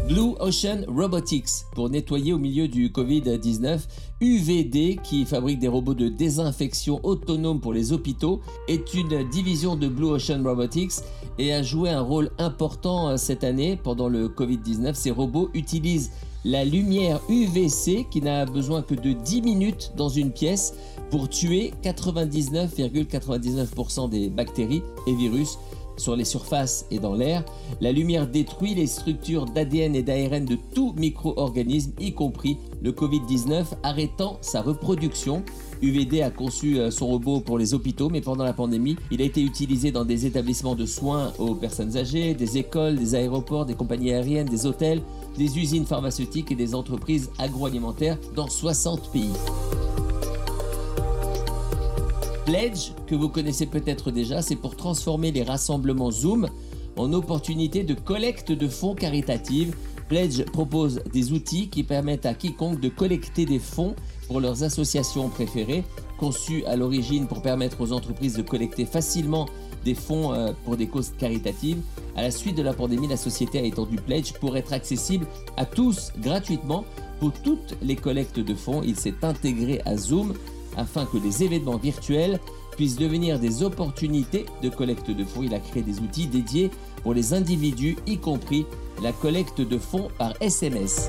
Blue 0.07 0.37
Ocean 0.39 0.85
Robotics 0.87 1.65
pour 1.75 1.91
nettoyer 1.91 2.33
au 2.33 2.39
milieu 2.39 2.69
du 2.69 2.91
Covid-19. 2.91 3.81
UVD 4.21 5.03
qui 5.03 5.25
fabrique 5.25 5.59
des 5.59 5.67
robots 5.67 5.95
de 5.95 6.09
désinfection 6.09 7.01
autonomes 7.03 7.61
pour 7.61 7.73
les 7.73 7.93
hôpitaux 7.93 8.41
est 8.69 8.95
une 8.95 9.29
division 9.29 9.75
de 9.75 9.89
Blue 9.89 10.07
Ocean 10.07 10.41
Robotics 10.45 10.93
et 11.39 11.53
a 11.53 11.65
joué 11.65 11.91
un 11.91 12.01
rôle 12.01 12.31
important 12.39 13.09
euh, 13.09 13.17
cette 13.17 13.43
année 13.43 13.77
pendant 13.83 14.09
le 14.09 14.29
Covid-19. 14.29 14.95
Ces 14.95 15.11
robots 15.11 15.51
utilisent 15.55 16.13
la 16.47 16.65
lumière 16.65 17.21
UVC 17.29 18.07
qui 18.09 18.23
n'a 18.23 18.47
besoin 18.47 18.81
que 18.81 18.95
de 18.95 19.13
10 19.13 19.43
minutes 19.43 19.93
dans 19.97 20.09
une 20.09 20.31
pièce 20.31 20.75
pour 21.11 21.29
tuer 21.29 21.75
99,99% 21.83 24.09
des 24.09 24.31
bactéries 24.31 24.85
et 25.09 25.15
virus 25.17 25.59
sur 25.97 26.17
les 26.17 26.25
surfaces 26.25 26.87
et 26.91 26.99
dans 26.99 27.15
l'air. 27.15 27.45
La 27.81 27.93
lumière 27.93 28.27
détruit 28.27 28.75
les 28.75 28.87
structures 28.87 29.47
d'ADN 29.47 29.95
et 29.95 30.03
d'ARN 30.03 30.45
de 30.45 30.57
tout 30.75 30.95
micro-organisme, 30.97 31.93
y 32.01 32.13
compris 32.13 32.59
le 32.83 32.93
Covid-19, 32.93 33.65
arrêtant 33.83 34.39
sa 34.41 34.63
reproduction. 34.63 35.43
UVD 35.83 36.23
a 36.23 36.31
conçu 36.31 36.79
euh, 36.79 36.91
son 36.91 37.07
robot 37.07 37.41
pour 37.41 37.59
les 37.59 37.75
hôpitaux, 37.75 38.09
mais 38.09 38.21
pendant 38.21 38.45
la 38.45 38.53
pandémie, 38.53 38.97
il 39.11 39.21
a 39.21 39.25
été 39.25 39.43
utilisé 39.43 39.93
dans 39.93 40.05
des 40.05 40.25
établissements 40.25 40.75
de 40.75 40.87
soins 40.87 41.33
aux 41.39 41.55
personnes 41.55 41.97
âgées, 41.97 42.35
des 42.35 42.59
écoles, 42.59 42.97
des 42.97 43.15
aéroports, 43.15 43.67
des 43.67 43.75
compagnies 43.75 44.13
aériennes, 44.13 44.49
des 44.49 44.67
hôtels, 44.67 45.03
des 45.37 45.59
usines 45.59 45.85
pharmaceutiques 45.85 46.51
et 46.51 46.55
des 46.55 46.75
entreprises 46.75 47.31
agroalimentaires 47.39 48.19
dans 48.35 48.49
60 48.49 49.13
pays. 49.13 49.33
Pledge, 52.47 52.93
que 53.09 53.17
vous 53.17 53.29
connaissez 53.29 53.67
peut-être 53.67 54.13
déjà, 54.13 54.41
c'est 54.41 54.55
pour 54.55 54.77
transformer 54.77 55.33
les 55.33 55.43
rassemblements 55.43 56.13
Zoom 56.13 56.49
en 56.97 57.13
opportunités 57.13 57.83
de 57.83 57.93
collecte 57.93 58.53
de 58.53 58.69
fonds 58.69 58.95
caritatifs. 58.95 59.77
Pledge 60.09 60.45
propose 60.53 61.03
des 61.13 61.33
outils 61.33 61.69
qui 61.69 61.83
permettent 61.83 62.25
à 62.25 62.35
quiconque 62.35 62.79
de 62.79 62.89
collecter 62.89 63.47
des 63.47 63.59
fonds 63.59 63.97
pour 64.29 64.41
leurs 64.41 64.63
associations 64.63 65.29
préférées, 65.29 65.83
conçus 66.19 66.65
à 66.67 66.77
l'origine 66.77 67.27
pour 67.27 67.43
permettre 67.43 67.81
aux 67.81 67.91
entreprises 67.91 68.37
de 68.37 68.43
collecter 68.43 68.85
facilement 68.85 69.47
des 69.85 69.97
fonds 69.97 70.33
euh, 70.33 70.53
pour 70.65 70.77
des 70.77 70.87
causes 70.87 71.11
caritatives. 71.19 71.79
À 72.15 72.23
la 72.23 72.31
suite 72.31 72.57
de 72.57 72.63
la 72.63 72.75
pandémie, 72.75 73.09
la 73.09 73.17
société 73.17 73.59
a 73.59 73.63
étendu 73.63 73.97
Pledge 73.97 74.35
pour 74.35 74.57
être 74.57 74.73
accessible 74.73 75.27
à 75.57 75.67
tous 75.67 76.13
gratuitement 76.23 76.85
pour 77.19 77.33
toutes 77.33 77.75
les 77.83 77.97
collectes 77.97 78.39
de 78.39 78.55
fonds. 78.55 78.83
Il 78.85 78.95
s'est 78.95 79.15
intégré 79.23 79.81
à 79.85 79.97
Zoom 79.97 80.33
afin 80.77 81.07
que 81.07 81.17
les 81.17 81.43
événements 81.43 81.79
virtuels 81.79 82.41
puissent 82.77 82.97
devenir 82.97 83.39
des 83.39 83.63
opportunités 83.63 84.47
de 84.63 84.69
collecte 84.69 85.11
de 85.11 85.25
fonds. 85.25 85.43
Il 85.43 85.55
a 85.55 85.61
créé 85.61 85.83
des 85.83 86.01
outils 86.01 86.27
dédiés 86.27 86.71
pour 87.03 87.15
les 87.15 87.35
individus, 87.35 87.97
y 88.07 88.19
compris 88.19 88.67
la 89.03 89.13
collecte 89.13 89.61
de 89.61 89.79
fonds 89.79 90.09
par 90.19 90.35
SMS. 90.41 91.09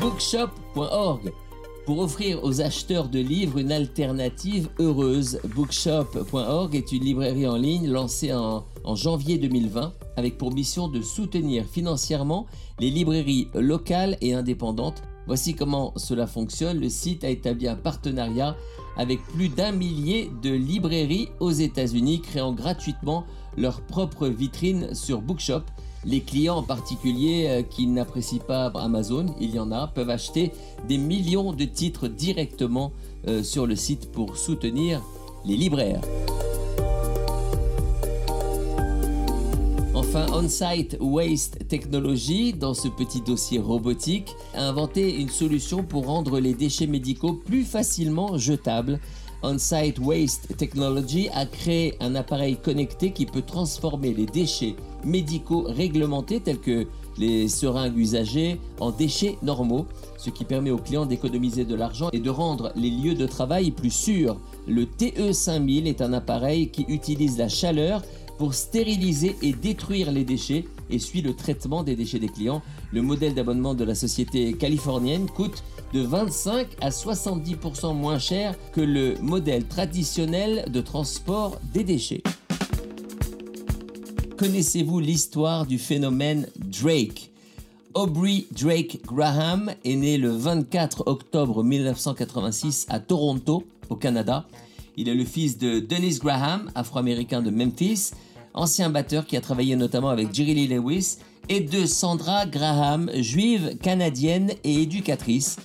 Bookshop.org 0.00 1.32
pour 1.90 1.98
offrir 1.98 2.44
aux 2.44 2.60
acheteurs 2.60 3.08
de 3.08 3.18
livres 3.18 3.58
une 3.58 3.72
alternative 3.72 4.68
heureuse. 4.78 5.40
Bookshop.org 5.56 6.76
est 6.76 6.92
une 6.92 7.02
librairie 7.02 7.48
en 7.48 7.56
ligne 7.56 7.90
lancée 7.90 8.32
en, 8.32 8.62
janvier 8.94 9.38
2020 9.38 9.92
avec 10.16 10.38
pour 10.38 10.54
mission 10.54 10.86
de 10.86 11.02
soutenir 11.02 11.64
financièrement 11.64 12.46
les 12.78 12.90
librairies 12.90 13.48
locales 13.54 14.16
et 14.20 14.34
indépendantes. 14.34 15.02
Voici 15.26 15.54
comment 15.54 15.92
cela 15.96 16.28
fonctionne. 16.28 16.78
Le 16.78 16.88
site 16.88 17.24
a 17.24 17.28
établi 17.28 17.66
un 17.66 17.74
partenariat 17.74 18.54
avec 18.96 19.20
plus 19.24 19.48
d'un 19.48 19.72
millier 19.72 20.30
de 20.44 20.50
librairies 20.50 21.30
aux 21.40 21.50
États-Unis, 21.50 22.20
créant 22.20 22.52
gratuitement 22.52 23.24
leur 23.56 23.80
propre 23.80 24.28
vitrine 24.28 24.94
sur 24.94 25.22
Bookshop. 25.22 25.62
Les 26.04 26.20
clients 26.22 26.56
en 26.56 26.62
particulier 26.62 27.46
euh, 27.48 27.62
qui 27.62 27.86
n'apprécient 27.86 28.42
pas 28.46 28.72
Amazon, 28.74 29.26
il 29.38 29.54
y 29.54 29.58
en 29.58 29.70
a, 29.70 29.86
peuvent 29.86 30.08
acheter 30.08 30.52
des 30.88 30.96
millions 30.96 31.52
de 31.52 31.64
titres 31.64 32.08
directement 32.08 32.92
euh, 33.28 33.42
sur 33.42 33.66
le 33.66 33.76
site 33.76 34.10
pour 34.10 34.38
soutenir 34.38 35.02
les 35.44 35.56
libraires. 35.56 36.00
Enfin, 39.94 40.26
On-Site 40.32 40.96
Waste 41.00 41.68
Technology, 41.68 42.54
dans 42.54 42.72
ce 42.74 42.88
petit 42.88 43.20
dossier 43.20 43.58
robotique, 43.58 44.34
a 44.54 44.66
inventé 44.66 45.20
une 45.20 45.28
solution 45.28 45.84
pour 45.84 46.06
rendre 46.06 46.40
les 46.40 46.54
déchets 46.54 46.86
médicaux 46.86 47.34
plus 47.34 47.64
facilement 47.64 48.38
jetables. 48.38 48.98
On-Site 49.42 49.98
Waste 49.98 50.56
Technology 50.56 51.28
a 51.34 51.44
créé 51.44 51.94
un 52.00 52.14
appareil 52.14 52.56
connecté 52.56 53.12
qui 53.12 53.26
peut 53.26 53.42
transformer 53.42 54.14
les 54.14 54.26
déchets 54.26 54.74
médicaux 55.04 55.64
réglementés 55.68 56.40
tels 56.40 56.60
que 56.60 56.86
les 57.18 57.48
seringues 57.48 57.98
usagées 57.98 58.58
en 58.80 58.90
déchets 58.90 59.36
normaux, 59.42 59.86
ce 60.16 60.30
qui 60.30 60.44
permet 60.44 60.70
aux 60.70 60.78
clients 60.78 61.06
d'économiser 61.06 61.64
de 61.64 61.74
l'argent 61.74 62.08
et 62.12 62.18
de 62.18 62.30
rendre 62.30 62.72
les 62.76 62.90
lieux 62.90 63.14
de 63.14 63.26
travail 63.26 63.70
plus 63.70 63.90
sûrs. 63.90 64.38
Le 64.66 64.84
TE5000 64.84 65.86
est 65.86 66.00
un 66.00 66.12
appareil 66.12 66.70
qui 66.70 66.84
utilise 66.88 67.38
la 67.38 67.48
chaleur 67.48 68.02
pour 68.38 68.54
stériliser 68.54 69.36
et 69.42 69.52
détruire 69.52 70.10
les 70.10 70.24
déchets 70.24 70.64
et 70.88 70.98
suit 70.98 71.20
le 71.20 71.34
traitement 71.34 71.82
des 71.82 71.94
déchets 71.94 72.18
des 72.18 72.28
clients. 72.28 72.62
Le 72.90 73.02
modèle 73.02 73.34
d'abonnement 73.34 73.74
de 73.74 73.84
la 73.84 73.94
société 73.94 74.54
californienne 74.54 75.26
coûte 75.26 75.62
de 75.92 76.00
25 76.00 76.66
à 76.80 76.88
70% 76.88 77.94
moins 77.94 78.18
cher 78.18 78.54
que 78.72 78.80
le 78.80 79.16
modèle 79.20 79.66
traditionnel 79.66 80.64
de 80.70 80.80
transport 80.80 81.58
des 81.74 81.84
déchets. 81.84 82.22
Connaissez-vous 84.40 85.00
l'histoire 85.00 85.66
du 85.66 85.76
phénomène 85.76 86.46
Drake? 86.56 87.30
Aubrey 87.92 88.46
Drake 88.52 89.00
Graham 89.04 89.70
est 89.84 89.96
né 89.96 90.16
le 90.16 90.30
24 90.30 91.02
octobre 91.08 91.62
1986 91.62 92.86
à 92.88 93.00
Toronto, 93.00 93.64
au 93.90 93.96
Canada. 93.96 94.46
Il 94.96 95.10
est 95.10 95.14
le 95.14 95.26
fils 95.26 95.58
de 95.58 95.78
Dennis 95.78 96.20
Graham, 96.20 96.70
afro-américain 96.74 97.42
de 97.42 97.50
Memphis, 97.50 98.12
ancien 98.54 98.88
batteur 98.88 99.26
qui 99.26 99.36
a 99.36 99.42
travaillé 99.42 99.76
notamment 99.76 100.08
avec 100.08 100.32
Jerry 100.32 100.54
Lee 100.54 100.68
Lewis, 100.68 101.18
et 101.50 101.60
de 101.60 101.84
Sandra 101.84 102.46
Graham, 102.46 103.10
juive 103.16 103.76
canadienne 103.82 104.52
et 104.64 104.80
éducatrice. 104.80 105.58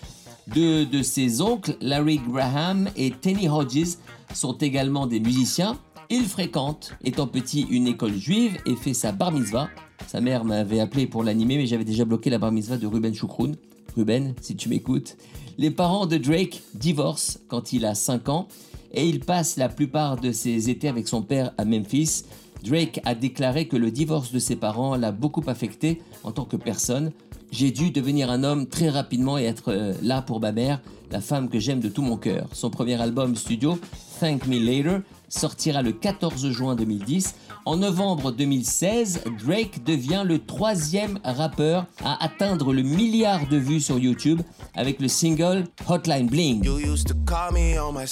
Deux 0.54 0.86
de 0.86 1.02
ses 1.02 1.40
oncles, 1.40 1.78
Larry 1.80 2.18
Graham 2.18 2.90
et 2.98 3.12
Tenny 3.12 3.48
Hodges, 3.48 3.96
sont 4.34 4.58
également 4.58 5.08
des 5.08 5.22
musiciens. 5.22 5.80
Il 6.10 6.26
fréquente, 6.26 6.94
étant 7.04 7.26
petit, 7.26 7.66
une 7.70 7.88
école 7.88 8.14
juive 8.14 8.58
et 8.68 8.76
fait 8.76 8.94
sa 8.94 9.12
bar 9.12 9.32
mitzvah. 9.32 9.70
Sa 10.08 10.22
mère 10.22 10.46
m'avait 10.46 10.80
appelé 10.80 11.08
pour 11.08 11.24
l'animer, 11.24 11.58
mais 11.58 11.66
j'avais 11.66 11.84
déjà 11.84 12.06
bloqué 12.06 12.30
la 12.30 12.38
bar 12.38 12.52
mitzvah 12.52 12.78
de 12.78 12.86
Ruben 12.86 13.14
Choukroun. 13.14 13.56
Ruben, 13.96 14.36
si 14.42 14.56
tu 14.56 14.70
m'écoutes. 14.70 15.18
Les 15.58 15.72
parents 15.72 16.06
de 16.06 16.18
Drake 16.18 16.62
divorcent 16.76 17.40
quand 17.48 17.74
il 17.74 17.86
a 17.86 17.96
5 17.96 18.30
ans 18.30 18.48
et 18.94 19.08
il 19.08 19.20
passe 19.20 19.58
la 19.58 19.68
plupart 19.68 20.18
de 20.18 20.32
ses 20.32 20.70
étés 20.70 20.90
avec 20.90 21.08
son 21.08 21.24
père 21.24 21.54
à 21.58 21.66
Memphis. 21.66 22.24
Drake 22.64 23.00
a 23.06 23.16
déclaré 23.16 23.68
que 23.68 23.78
le 23.78 23.90
divorce 23.90 24.32
de 24.32 24.40
ses 24.40 24.56
parents 24.56 24.96
l'a 24.96 25.12
beaucoup 25.12 25.44
affecté 25.48 26.02
en 26.24 26.32
tant 26.32 26.46
que 26.46 26.56
personne. 26.56 27.12
J'ai 27.52 27.72
dû 27.72 27.92
devenir 27.92 28.30
un 28.30 28.44
homme 28.44 28.68
très 28.68 28.90
rapidement 28.90 29.38
et 29.38 29.44
être 29.44 29.72
euh, 29.72 29.94
là 30.02 30.22
pour 30.22 30.40
ma 30.40 30.52
mère, 30.52 30.82
la 31.12 31.22
femme 31.22 31.50
que 31.50 31.60
j'aime 31.60 31.80
de 31.80 31.90
tout 31.90 32.02
mon 32.02 32.18
cœur. 32.18 32.50
Son 32.54 32.70
premier 32.70 33.00
album 33.02 33.36
studio, 33.36 33.80
Thank 34.20 34.48
Me 34.48 34.60
Later, 34.60 35.02
sortira 35.36 35.82
le 35.82 35.92
14 35.92 36.50
juin 36.52 36.76
2010. 36.76 37.36
En 37.66 37.78
novembre 37.78 38.32
2016, 38.32 39.24
Drake 39.44 39.84
devient 39.84 40.24
le 40.26 40.40
troisième 40.40 41.20
rappeur 41.24 41.86
à 42.04 42.24
atteindre 42.24 42.74
le 42.74 42.82
milliard 42.82 43.48
de 43.48 43.58
vues 43.58 43.82
sur 43.82 44.00
YouTube 44.00 44.42
avec 44.76 45.00
le 45.00 45.08
single 45.08 45.66
Hotline 45.88 46.28
Bling. 46.28 46.64
You 46.64 46.78
used 46.78 47.08
to 47.08 47.16
call 47.26 47.52
me 47.54 47.80
on 47.80 47.94
my. 47.94 48.06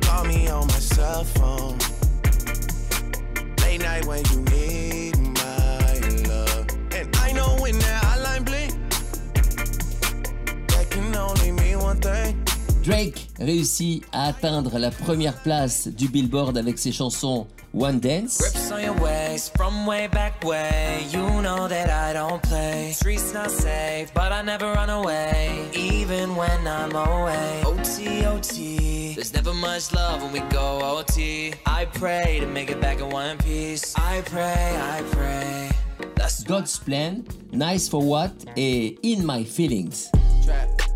Call 0.00 0.24
me 0.24 0.50
on 0.50 0.66
my 0.66 0.78
Drake 12.84 13.28
réussit 13.38 14.02
à 14.12 14.28
atteindre 14.28 14.78
la 14.78 14.90
première 14.90 15.34
place 15.42 15.88
du 15.88 16.08
Billboard 16.08 16.56
avec 16.56 16.78
ses 16.78 16.90
chansons 16.90 17.46
One 17.74 18.00
Dance. 18.00 18.38
There's 29.18 29.34
never 29.34 29.52
much 29.52 29.92
love 29.92 30.22
when 30.22 30.32
we 30.32 30.40
go 30.48 30.78
OT. 30.80 31.52
I 31.66 31.86
pray 31.86 32.38
to 32.40 32.46
make 32.46 32.70
it 32.70 32.80
back 32.80 33.00
in 33.00 33.10
one 33.10 33.36
piece. 33.38 33.92
I 33.98 34.22
pray, 34.22 34.78
I 34.80 35.02
pray. 35.10 35.70
That's 36.14 36.44
God's 36.44 36.78
Plan, 36.78 37.24
Nice 37.52 37.88
for 37.88 38.00
What 38.00 38.32
et 38.56 38.96
In 39.02 39.26
My 39.26 39.42
Feelings. 39.44 40.08
Trap, 40.44 40.87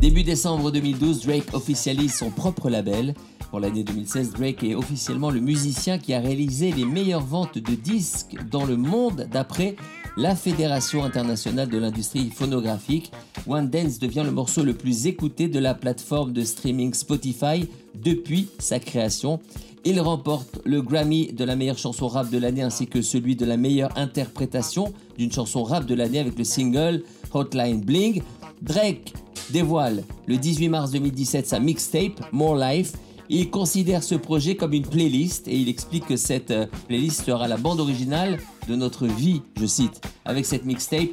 Début 0.00 0.22
décembre 0.22 0.70
2012, 0.70 1.26
Drake 1.26 1.54
officialise 1.54 2.14
son 2.14 2.30
propre 2.30 2.70
label. 2.70 3.14
Pour 3.50 3.60
l'année 3.60 3.84
2016, 3.84 4.30
Drake 4.32 4.62
est 4.64 4.74
officiellement 4.74 5.30
le 5.30 5.40
musicien 5.40 5.98
qui 5.98 6.14
a 6.14 6.20
réalisé 6.20 6.72
les 6.72 6.84
meilleures 6.84 7.24
ventes 7.24 7.58
de 7.58 7.74
disques 7.74 8.36
dans 8.50 8.64
le 8.64 8.76
monde 8.76 9.28
d'après 9.30 9.76
la 10.16 10.34
Fédération 10.34 11.04
internationale 11.04 11.68
de 11.68 11.78
l'industrie 11.78 12.30
phonographique. 12.30 13.12
One 13.46 13.68
Dance 13.68 13.98
devient 13.98 14.22
le 14.24 14.30
morceau 14.30 14.64
le 14.64 14.74
plus 14.74 15.06
écouté 15.06 15.48
de 15.48 15.58
la 15.58 15.74
plateforme 15.74 16.32
de 16.32 16.42
streaming 16.42 16.94
Spotify 16.94 17.68
depuis 17.94 18.48
sa 18.58 18.78
création. 18.78 19.40
Il 19.88 20.00
remporte 20.00 20.58
le 20.64 20.82
Grammy 20.82 21.32
de 21.32 21.44
la 21.44 21.54
meilleure 21.54 21.78
chanson 21.78 22.08
rap 22.08 22.28
de 22.28 22.38
l'année 22.38 22.62
ainsi 22.62 22.88
que 22.88 23.02
celui 23.02 23.36
de 23.36 23.46
la 23.46 23.56
meilleure 23.56 23.96
interprétation 23.96 24.92
d'une 25.16 25.30
chanson 25.30 25.62
rap 25.62 25.86
de 25.86 25.94
l'année 25.94 26.18
avec 26.18 26.36
le 26.36 26.42
single 26.42 27.04
Hotline 27.32 27.82
Bling. 27.82 28.20
Drake 28.62 29.14
dévoile 29.50 30.02
le 30.26 30.38
18 30.38 30.70
mars 30.70 30.90
2017 30.90 31.46
sa 31.46 31.60
mixtape 31.60 32.20
More 32.32 32.56
Life. 32.56 32.94
Il 33.28 33.48
considère 33.48 34.02
ce 34.02 34.16
projet 34.16 34.56
comme 34.56 34.72
une 34.72 34.84
playlist 34.86 35.46
et 35.46 35.54
il 35.54 35.68
explique 35.68 36.06
que 36.06 36.16
cette 36.16 36.50
euh, 36.50 36.66
playlist 36.88 37.24
sera 37.24 37.46
la 37.46 37.56
bande 37.56 37.78
originale 37.78 38.40
de 38.68 38.76
notre 38.76 39.06
vie, 39.06 39.42
je 39.58 39.66
cite. 39.66 40.00
Avec 40.24 40.46
cette 40.46 40.64
mixtape, 40.64 41.10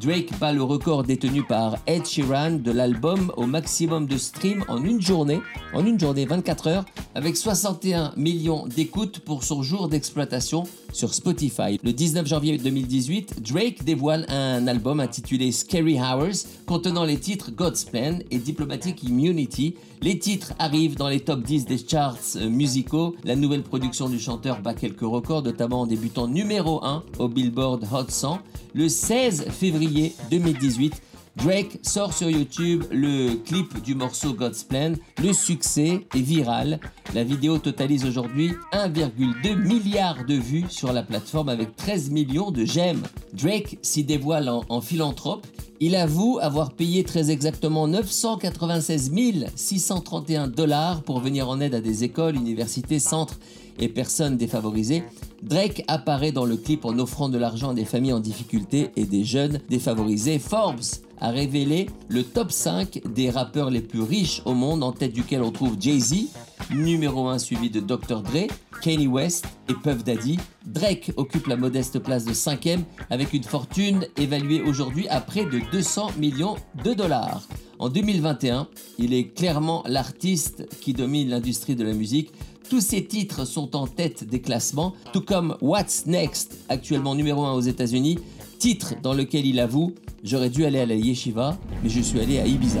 Drake 0.00 0.38
bat 0.38 0.52
le 0.52 0.62
record 0.62 1.04
détenu 1.04 1.42
par 1.42 1.78
Ed 1.86 2.04
Sheeran 2.04 2.58
de 2.62 2.70
l'album 2.70 3.32
au 3.38 3.46
maximum 3.46 4.06
de 4.06 4.18
streams 4.18 4.62
en 4.68 4.84
une 4.84 5.00
journée, 5.00 5.40
en 5.72 5.86
une 5.86 5.98
journée 5.98 6.26
24 6.26 6.66
heures, 6.66 6.84
avec 7.14 7.36
61 7.36 8.12
millions 8.16 8.66
d'écoutes 8.66 9.20
pour 9.20 9.42
son 9.42 9.62
jour 9.62 9.88
d'exploitation 9.88 10.64
sur 10.92 11.14
Spotify. 11.14 11.78
Le 11.82 11.92
19 11.92 12.26
janvier 12.26 12.58
2018, 12.58 13.42
Drake 13.42 13.84
dévoile 13.84 14.26
un 14.28 14.66
album 14.66 15.00
intitulé 15.00 15.50
Scary 15.50 15.98
Hours 15.98 16.44
contenant 16.66 17.04
les 17.04 17.18
titres 17.18 17.50
God's 17.50 17.86
et 18.30 18.38
Diplomatic 18.38 19.02
Immunity. 19.02 19.76
Les 20.02 20.18
titres 20.18 20.52
arrivent 20.58 20.96
dans 20.96 21.08
les 21.08 21.20
top 21.20 21.42
10 21.42 21.64
des 21.64 21.78
charts 21.78 22.18
musicaux. 22.50 23.16
La 23.24 23.36
nouvelle 23.36 23.62
production 23.62 24.08
du 24.08 24.18
chanteur 24.18 24.60
bat 24.60 24.74
quelques 24.74 25.00
records, 25.00 25.42
notamment 25.42 25.82
en 25.82 25.86
débutant 25.86 26.28
numéro 26.28 26.84
1 26.84 26.95
au 27.18 27.28
Billboard 27.28 27.86
Hot 27.92 28.06
100. 28.08 28.38
Le 28.74 28.88
16 28.88 29.46
février 29.50 30.14
2018, 30.30 31.02
Drake 31.36 31.78
sort 31.82 32.14
sur 32.14 32.30
YouTube 32.30 32.84
le 32.90 33.34
clip 33.34 33.82
du 33.82 33.94
morceau 33.94 34.32
God's 34.32 34.64
Plan. 34.64 34.94
Le 35.22 35.34
succès 35.34 36.06
est 36.14 36.20
viral. 36.20 36.80
La 37.14 37.24
vidéo 37.24 37.58
totalise 37.58 38.06
aujourd'hui 38.06 38.52
1,2 38.72 39.54
milliard 39.54 40.24
de 40.24 40.34
vues 40.34 40.64
sur 40.70 40.92
la 40.94 41.02
plateforme 41.02 41.50
avec 41.50 41.76
13 41.76 42.10
millions 42.10 42.50
de 42.50 42.64
j'aime. 42.64 43.02
Drake 43.34 43.78
s'y 43.82 44.02
dévoile 44.02 44.48
en, 44.48 44.64
en 44.70 44.80
philanthrope. 44.80 45.46
Il 45.78 45.94
avoue 45.94 46.38
avoir 46.40 46.72
payé 46.72 47.04
très 47.04 47.30
exactement 47.30 47.86
996 47.86 49.12
631 49.54 50.48
dollars 50.48 51.02
pour 51.02 51.20
venir 51.20 51.50
en 51.50 51.60
aide 51.60 51.74
à 51.74 51.82
des 51.82 52.02
écoles, 52.02 52.36
universités, 52.36 52.98
centres 52.98 53.38
et 53.78 53.88
personnes 53.88 54.38
défavorisées. 54.38 55.04
Drake 55.42 55.84
apparaît 55.86 56.32
dans 56.32 56.46
le 56.46 56.56
clip 56.56 56.86
en 56.86 56.98
offrant 56.98 57.28
de 57.28 57.36
l'argent 57.36 57.72
à 57.72 57.74
des 57.74 57.84
familles 57.84 58.14
en 58.14 58.20
difficulté 58.20 58.88
et 58.96 59.04
des 59.04 59.22
jeunes 59.22 59.60
défavorisés. 59.68 60.38
Forbes 60.38 60.80
a 61.20 61.30
révélé 61.30 61.86
le 62.08 62.22
top 62.22 62.52
5 62.52 63.02
des 63.14 63.30
rappeurs 63.30 63.70
les 63.70 63.80
plus 63.80 64.02
riches 64.02 64.42
au 64.44 64.54
monde, 64.54 64.82
en 64.82 64.92
tête 64.92 65.12
duquel 65.12 65.42
on 65.42 65.50
trouve 65.50 65.76
Jay-Z, 65.78 66.28
numéro 66.70 67.28
1 67.28 67.38
suivi 67.38 67.70
de 67.70 67.80
Dr. 67.80 68.22
Dre, 68.22 68.46
Kanye 68.82 69.06
West 69.06 69.46
et 69.68 69.74
Puff 69.74 70.04
Daddy. 70.04 70.38
Drake 70.66 71.12
occupe 71.16 71.46
la 71.46 71.56
modeste 71.56 71.98
place 71.98 72.24
de 72.24 72.32
5e 72.32 72.80
avec 73.10 73.32
une 73.32 73.44
fortune 73.44 74.06
évaluée 74.16 74.62
aujourd'hui 74.62 75.08
à 75.08 75.20
près 75.20 75.44
de 75.44 75.60
200 75.72 76.12
millions 76.18 76.56
de 76.84 76.94
dollars. 76.94 77.46
En 77.78 77.88
2021, 77.88 78.68
il 78.98 79.12
est 79.12 79.28
clairement 79.34 79.82
l'artiste 79.86 80.66
qui 80.80 80.92
domine 80.92 81.28
l'industrie 81.28 81.76
de 81.76 81.84
la 81.84 81.92
musique. 81.92 82.32
Tous 82.70 82.80
ses 82.80 83.04
titres 83.04 83.44
sont 83.44 83.76
en 83.76 83.86
tête 83.86 84.24
des 84.24 84.40
classements, 84.40 84.94
tout 85.12 85.20
comme 85.20 85.56
What's 85.60 86.06
Next, 86.06 86.56
actuellement 86.68 87.14
numéro 87.14 87.44
1 87.44 87.52
aux 87.52 87.60
États-Unis, 87.60 88.18
titre 88.58 88.94
dans 89.02 89.14
lequel 89.14 89.46
il 89.46 89.60
avoue 89.60 89.94
J'aurais 90.24 90.50
dû 90.50 90.64
aller 90.64 90.80
à 90.80 90.86
la 90.86 90.94
Yeshiva, 90.94 91.56
mais 91.82 91.88
je 91.88 92.00
suis 92.00 92.20
allé 92.20 92.38
à 92.38 92.46
Ibiza. 92.46 92.80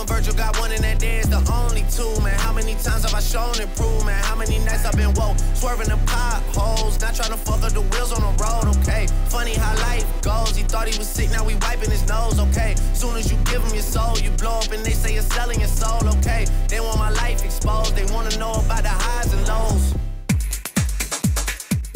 One 0.00 0.06
Virgil, 0.06 0.32
got 0.32 0.58
one, 0.58 0.72
and 0.72 0.82
that 0.82 1.02
is 1.02 1.28
the 1.28 1.44
only 1.52 1.84
two, 1.92 2.08
man. 2.24 2.32
How 2.38 2.54
many 2.54 2.72
times 2.76 3.04
have 3.04 3.12
I 3.12 3.20
shown 3.20 3.52
and 3.60 3.68
proved, 3.76 4.06
man? 4.06 4.24
How 4.24 4.34
many 4.34 4.58
nights 4.58 4.86
I've 4.86 4.96
been 4.96 5.12
woke, 5.12 5.36
swerving 5.52 5.90
the 5.90 5.98
potholes, 6.06 6.98
not 7.02 7.14
trying 7.14 7.28
to 7.32 7.36
fuck 7.36 7.62
up 7.62 7.72
the 7.72 7.82
wheels 7.82 8.10
on 8.10 8.22
the 8.24 8.32
road, 8.42 8.74
okay? 8.78 9.08
Funny 9.28 9.52
how 9.52 9.76
life 9.84 10.06
goes. 10.22 10.56
He 10.56 10.62
thought 10.62 10.88
he 10.88 10.96
was 10.96 11.06
sick, 11.06 11.28
now 11.28 11.44
we 11.44 11.54
wiping 11.56 11.90
his 11.90 12.08
nose, 12.08 12.40
okay? 12.40 12.76
Soon 12.94 13.14
as 13.18 13.30
you 13.30 13.36
give 13.44 13.62
him 13.62 13.74
your 13.74 13.82
soul, 13.82 14.18
you 14.18 14.30
blow 14.30 14.60
up 14.64 14.72
and 14.72 14.82
they 14.82 14.92
say 14.92 15.12
you're 15.12 15.22
selling 15.36 15.60
your 15.60 15.68
soul, 15.68 16.00
okay? 16.16 16.46
They 16.68 16.80
want 16.80 16.98
my 16.98 17.10
life 17.10 17.44
exposed, 17.44 17.94
they 17.94 18.06
wanna 18.10 18.34
know 18.38 18.52
about 18.52 18.84
the 18.84 18.88
highs 18.88 19.34
and 19.34 19.46
lows. 19.48 19.99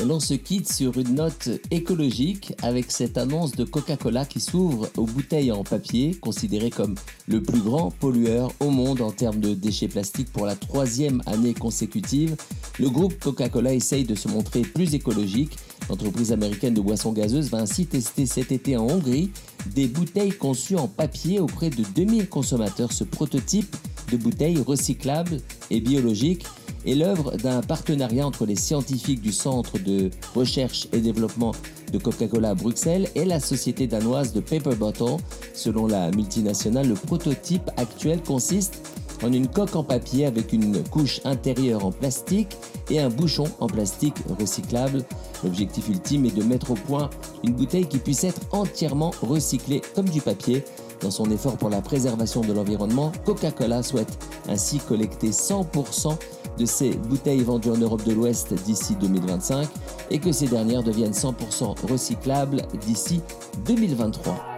L'on 0.07 0.21
se 0.21 0.35
quitte 0.35 0.71
sur 0.71 0.99
une 0.99 1.14
note 1.14 1.49
écologique 1.71 2.53
avec 2.62 2.90
cette 2.93 3.17
annonce 3.17 3.53
de 3.53 3.64
Coca-Cola 3.64 4.27
qui 4.27 4.38
s'ouvre 4.38 4.87
aux 4.99 5.07
bouteilles 5.07 5.51
en 5.51 5.64
papier, 5.64 6.14
considéré 6.14 6.69
comme 6.69 6.95
le 7.27 7.43
plus 7.43 7.61
grand 7.61 7.90
pollueur 7.90 8.53
au 8.61 8.69
monde 8.69 9.01
en 9.01 9.11
termes 9.11 9.40
de 9.40 9.55
déchets 9.55 9.88
plastiques 9.88 10.31
pour 10.31 10.45
la 10.45 10.57
troisième 10.57 11.23
année 11.25 11.55
consécutive. 11.55 12.37
Le 12.79 12.90
groupe 12.90 13.19
Coca-Cola 13.19 13.73
essaye 13.73 14.05
de 14.05 14.14
se 14.14 14.29
montrer 14.29 14.61
plus 14.61 14.95
écologique. 14.95 15.57
L'entreprise 15.88 16.33
américaine 16.33 16.75
de 16.75 16.81
boissons 16.81 17.12
gazeuses 17.12 17.51
va 17.51 17.59
ainsi 17.59 17.87
tester 17.87 18.27
cet 18.27 18.53
été 18.53 18.77
en 18.77 18.87
Hongrie 18.87 19.31
des 19.75 19.87
bouteilles 19.87 20.33
conçues 20.33 20.77
en 20.77 20.88
papier 20.88 21.40
auprès 21.40 21.70
de 21.70 21.85
2000 21.94 22.29
consommateurs. 22.29 22.92
Ce 22.92 23.05
prototype 23.05 23.77
de 24.11 24.16
bouteilles 24.16 24.59
recyclables 24.59 25.38
et 25.70 25.81
biologiques 25.81 26.47
est 26.87 26.94
l'œuvre 26.94 27.37
d'un 27.37 27.61
partenariat 27.62 28.27
entre 28.27 28.44
les 28.47 28.57
scientifiques 28.57 29.20
du 29.20 29.33
Centre 29.33 29.79
de 29.79 30.11
recherche 30.35 30.88
et 30.92 31.01
développement 31.01 31.53
de 31.92 31.99
Coca-Cola 31.99 32.51
à 32.51 32.55
Bruxelles 32.55 33.09
et 33.14 33.25
la 33.25 33.40
société 33.40 33.87
danoise 33.87 34.33
de 34.33 34.40
Paper 34.40 34.75
Bottle. 34.75 35.16
Selon 35.55 35.87
la 35.87 36.11
multinationale, 36.11 36.88
le 36.88 36.94
prototype 36.94 37.70
actuel 37.77 38.20
consiste 38.23 38.90
en 39.22 39.33
une 39.33 39.48
coque 39.48 39.77
en 39.77 39.85
papier 39.85 40.27
avec 40.27 40.53
une 40.53 40.83
couche 40.85 41.20
intérieure 41.24 41.85
en 41.85 41.92
plastique 41.92 42.57
et 42.90 43.00
un 43.00 43.09
bouchon 43.09 43.44
en 43.61 43.66
plastique 43.66 44.16
recyclable. 44.38 45.05
L'objectif 45.42 45.88
ultime 45.88 46.27
est 46.27 46.37
de 46.37 46.42
mettre 46.42 46.72
au 46.72 46.74
point 46.74 47.11
une 47.42 47.53
bouteille 47.53 47.87
qui 47.87 47.98
puisse 47.98 48.24
être 48.24 48.40
entièrement 48.53 49.12
recyclée 49.22 49.83
comme 49.94 50.09
du 50.09 50.20
papier. 50.20 50.64
Dans 51.00 51.11
son 51.11 51.31
effort 51.31 51.57
pour 51.57 51.70
la 51.70 51.83
préservation 51.83 52.40
de 52.40 52.53
l'environnement, 52.53 53.12
Coca-Cola 53.24 53.83
souhaite 53.83 54.18
ainsi 54.48 54.79
collecter 54.79 55.31
100% 55.31 56.16
de 56.59 56.66
ces 56.66 56.90
bouteilles 56.90 57.42
vendues 57.42 57.70
en 57.70 57.77
Europe 57.77 58.05
de 58.05 58.12
l'Ouest 58.12 58.55
d'ici 58.64 58.94
2025 59.00 59.68
et 60.11 60.18
que 60.18 60.33
ces 60.33 60.46
dernières 60.46 60.83
deviennent 60.83 61.12
100% 61.12 61.87
recyclables 61.90 62.62
d'ici 62.87 63.20
2023. 63.66 64.54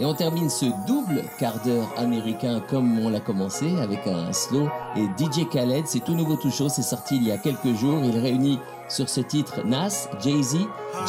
Et 0.00 0.04
on 0.04 0.14
termine 0.14 0.48
ce 0.48 0.66
double 0.86 1.24
quart 1.38 1.60
d'heure 1.64 1.92
américain 1.96 2.60
comme 2.70 3.00
on 3.00 3.08
l'a 3.08 3.20
commencé 3.20 3.78
avec 3.80 4.06
un 4.06 4.32
slow 4.32 4.68
et 4.96 5.04
DJ 5.18 5.48
Khaled, 5.50 5.86
c'est 5.86 6.04
tout 6.04 6.14
nouveau 6.14 6.36
tout 6.36 6.50
chaud, 6.50 6.68
c'est 6.68 6.82
sorti 6.82 7.16
il 7.16 7.24
y 7.24 7.32
a 7.32 7.38
quelques 7.38 7.74
jours, 7.74 8.00
il 8.04 8.16
réunit 8.18 8.60
sur 8.88 9.08
ce 9.08 9.20
titre 9.20 9.62
Nas, 9.64 10.08
Jay-Z, 10.20 10.58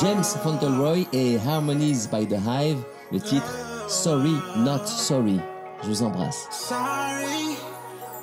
James 0.02 0.24
Fauntleroy 0.24 1.06
et 1.14 1.38
Harmonies 1.48 2.08
by 2.12 2.28
the 2.28 2.40
Hive, 2.46 2.80
le 3.12 3.20
titre 3.20 3.52
Sorry 3.88 4.36
Not 4.58 4.86
Sorry. 4.86 5.40
Je 5.84 5.88
vous 5.88 6.04
embrasse. 6.04 6.48
Sorry, 6.52 7.58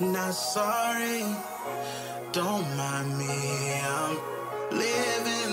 not 0.01 0.33
sorry. 0.33 1.25
Don't 2.33 2.67
mind 2.77 3.17
me. 3.17 3.25
I'm 3.83 4.79
living 4.79 5.47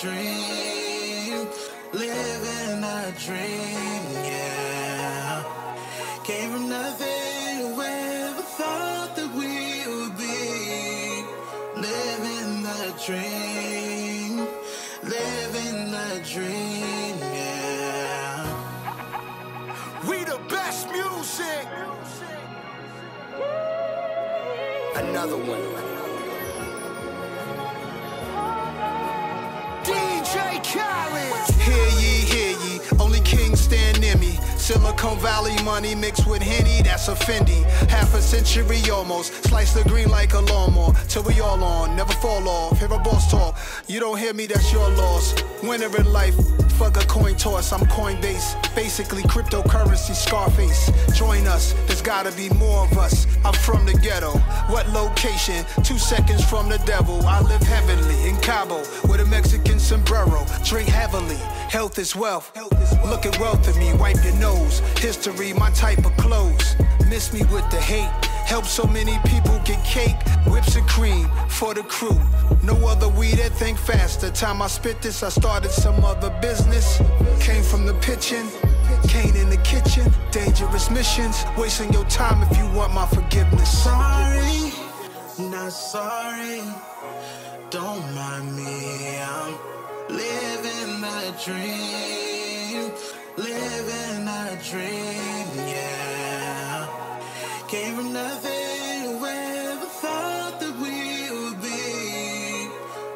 dream. 0.00 1.48
Living 1.92 2.84
a 2.84 3.12
dream, 3.18 4.24
yeah. 4.24 5.42
Came 6.22 6.52
from 6.52 6.68
nothing. 6.68 7.74
Whoever 7.74 8.42
thought 8.42 9.16
that 9.16 9.34
we 9.34 9.84
would 9.90 10.16
be 10.16 11.24
living 11.74 12.62
the 12.62 12.94
dream. 13.04 14.46
Living 15.02 15.90
the 15.90 16.22
dream, 16.32 17.18
yeah. 17.34 18.46
We 20.08 20.22
the 20.22 20.38
best 20.48 20.88
music. 20.92 21.66
Another 24.94 25.36
one. 25.36 25.99
Silicon 34.70 35.18
Valley 35.18 35.60
money 35.64 35.96
mixed 35.96 36.28
with 36.28 36.42
Henny, 36.42 36.80
that's 36.82 37.08
a 37.08 37.14
Fendi. 37.16 37.64
Half 37.90 38.14
a 38.14 38.22
century 38.22 38.78
almost. 38.88 39.32
Slice 39.46 39.74
the 39.74 39.82
green 39.88 40.08
like 40.08 40.32
a 40.34 40.38
lawnmower. 40.38 40.94
Till 41.08 41.24
we 41.24 41.40
all 41.40 41.60
on, 41.64 41.96
never 41.96 42.12
fall 42.12 42.48
off. 42.48 42.78
Hear 42.78 42.86
a 42.92 42.98
boss 43.00 43.28
talk. 43.28 43.58
You 43.88 43.98
don't 43.98 44.16
hear 44.16 44.32
me, 44.32 44.46
that's 44.46 44.72
your 44.72 44.88
loss. 44.90 45.34
Winner 45.64 45.90
in 45.96 46.12
life. 46.12 46.36
Fuck 46.78 46.96
a 46.96 47.06
coin 47.06 47.34
toss, 47.34 47.72
I'm 47.72 47.80
Coinbase. 47.80 48.54
Basically, 48.76 49.22
cryptocurrency, 49.24 50.14
Scarface. 50.14 50.90
Join 51.14 51.46
us, 51.48 51.74
there's 51.86 52.00
gotta 52.00 52.30
be 52.36 52.48
more 52.50 52.84
of 52.84 52.96
us. 52.96 53.26
I'm 53.44 53.52
from 53.52 53.84
the 53.86 53.92
ghetto. 53.94 54.38
What 54.72 54.88
location? 54.90 55.64
Two 55.82 55.98
seconds 55.98 56.44
from 56.44 56.68
the 56.68 56.78
devil. 56.86 57.26
I 57.26 57.40
live 57.40 57.60
heavenly 57.62 58.28
in 58.28 58.36
Cabo 58.40 58.78
with 59.08 59.20
a 59.20 59.26
Mexican 59.26 59.78
sombrero. 59.80 60.46
Drink 60.64 60.88
heavily, 60.88 61.38
health 61.70 62.00
is 62.00 62.16
wealth. 62.16 62.50
Look 63.06 63.26
at 63.26 63.38
wealth 63.38 63.68
in 63.68 63.78
me, 63.78 63.94
wipe 63.94 64.22
your 64.24 64.34
nose. 64.34 64.80
History, 64.98 65.52
my 65.52 65.70
type 65.70 66.04
of 66.04 66.16
clothes. 66.16 66.74
Miss 67.08 67.32
me 67.32 67.42
with 67.52 67.68
the 67.70 67.80
hate. 67.80 68.10
Help 68.44 68.64
so 68.64 68.84
many 68.84 69.16
people 69.26 69.56
get 69.64 69.82
cake, 69.84 70.16
whips 70.48 70.74
and 70.74 70.86
cream 70.88 71.30
for 71.48 71.72
the 71.72 71.84
crew. 71.84 72.18
No 72.64 72.74
other 72.88 73.08
weed 73.08 73.36
that 73.36 73.52
think 73.52 73.78
faster. 73.78 74.30
Time 74.30 74.60
I 74.60 74.66
spit 74.66 75.00
this, 75.00 75.22
I 75.22 75.28
started 75.28 75.70
some 75.70 76.04
other 76.04 76.30
business. 76.42 76.98
Came 77.38 77.62
from 77.62 77.86
the 77.86 77.94
pitching, 78.02 78.48
Kane 79.06 79.36
in 79.36 79.48
the 79.48 79.60
kitchen. 79.62 80.12
Dangerous 80.32 80.90
missions, 80.90 81.44
wasting 81.56 81.92
your 81.92 82.04
time 82.06 82.42
if 82.50 82.58
you 82.58 82.66
want 82.76 82.92
my 82.92 83.06
forgiveness. 83.06 83.84
Sorry, 83.84 84.72
not 85.38 85.70
sorry. 85.70 86.62
Don't 87.70 88.02
mind 88.16 88.56
me. 88.56 88.99
A 91.40 91.42
dream, 91.42 92.92
living 93.38 94.28
a 94.28 94.58
dream, 94.62 95.46
yeah. 95.56 96.86
Came 97.66 97.96
from 97.96 98.12
nothing, 98.12 99.18
whoever 99.18 99.86
thought 99.86 100.60
that 100.60 100.74
we 100.76 101.30
would 101.30 101.62
be 101.62 102.68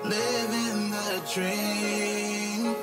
living 0.08 0.90
the 0.90 1.20
dream, 1.34 2.74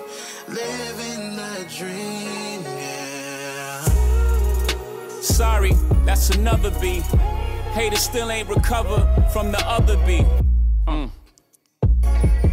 living 0.47 1.35
the 1.35 1.65
dream, 1.75 2.61
yeah. 2.77 3.81
Sorry, 5.21 5.71
that's 6.05 6.29
another 6.29 6.69
B. 6.79 7.01
Haters 7.73 8.03
still 8.03 8.29
ain't 8.29 8.47
recovered 8.47 9.07
from 9.33 9.51
the 9.51 9.65
other 9.65 9.97
B. 10.05 10.23
Mm. 10.87 11.09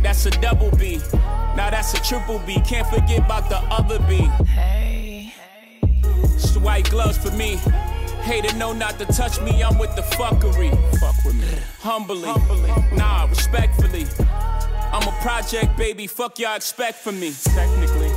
That's 0.02 0.24
a 0.24 0.30
double 0.30 0.70
B. 0.78 1.02
Now 1.56 1.70
that's 1.70 1.92
a 1.94 2.02
triple 2.02 2.38
B. 2.40 2.60
Can't 2.60 2.86
forget 2.86 3.18
about 3.18 3.48
the 3.48 3.58
other 3.70 3.98
B. 4.00 4.16
Hey, 4.46 5.32
It's 6.34 6.52
the 6.52 6.60
white 6.60 6.88
gloves 6.90 7.18
for 7.18 7.30
me. 7.32 7.56
Hater 8.22 8.54
know 8.56 8.72
not 8.72 8.98
to 8.98 9.06
touch 9.06 9.40
me, 9.40 9.62
I'm 9.62 9.78
with 9.78 9.94
the 9.96 10.02
fuckery. 10.02 10.70
Fuck 11.00 11.24
with 11.24 11.34
me. 11.34 11.48
Humbly. 11.80 12.32
Nah, 12.96 13.24
respectfully. 13.26 14.06
I'm 14.92 15.06
a 15.06 15.12
project, 15.22 15.76
baby. 15.76 16.06
Fuck 16.06 16.38
y'all 16.38 16.56
expect 16.56 16.98
from 16.98 17.18
me. 17.20 17.32
Technically. 17.44 18.10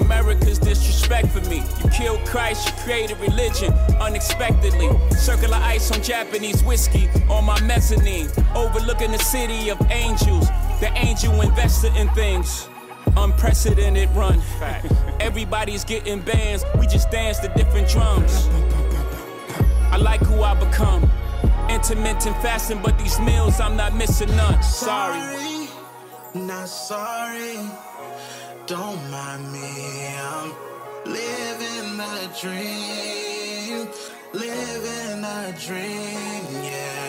America's 0.00 0.58
disrespect 0.58 1.28
for 1.28 1.40
me. 1.50 1.62
You 1.82 1.90
killed 1.90 2.24
Christ, 2.26 2.68
you 2.68 2.74
created 2.84 3.18
religion 3.18 3.72
unexpectedly. 4.00 4.88
Circular 5.16 5.56
ice 5.56 5.90
on 5.90 6.00
Japanese 6.02 6.62
whiskey 6.62 7.08
on 7.28 7.44
my 7.44 7.60
mezzanine. 7.62 8.28
Overlooking 8.54 9.10
the 9.10 9.18
city 9.18 9.68
of 9.70 9.80
angels. 9.90 10.46
The 10.80 10.90
angel 10.96 11.40
invested 11.42 11.94
in 11.94 12.08
things. 12.10 12.68
Unprecedented 13.16 14.08
run. 14.10 14.40
Everybody's 15.20 15.84
getting 15.84 16.20
bands, 16.20 16.64
we 16.78 16.86
just 16.86 17.10
dance 17.10 17.38
to 17.40 17.48
different 17.48 17.88
drums. 17.88 18.48
I 19.92 19.98
like 19.98 20.20
who 20.20 20.42
I 20.42 20.54
become. 20.54 21.10
Intermittent 21.68 22.36
fasting, 22.38 22.80
but 22.82 22.98
these 22.98 23.20
meals 23.20 23.60
I'm 23.60 23.76
not 23.76 23.94
missing 23.94 24.34
none. 24.36 24.62
Sorry. 24.62 25.18
Sorry, 25.20 25.68
not 26.34 26.68
sorry. 26.68 27.58
Don't 28.66 29.10
mind 29.10 29.52
me. 29.52 30.14
I'm 30.16 30.52
living 31.04 32.00
a 32.00 32.30
dream, 32.40 33.88
living 34.32 35.24
a 35.24 35.54
dream, 35.58 36.64
yeah. 36.64 36.99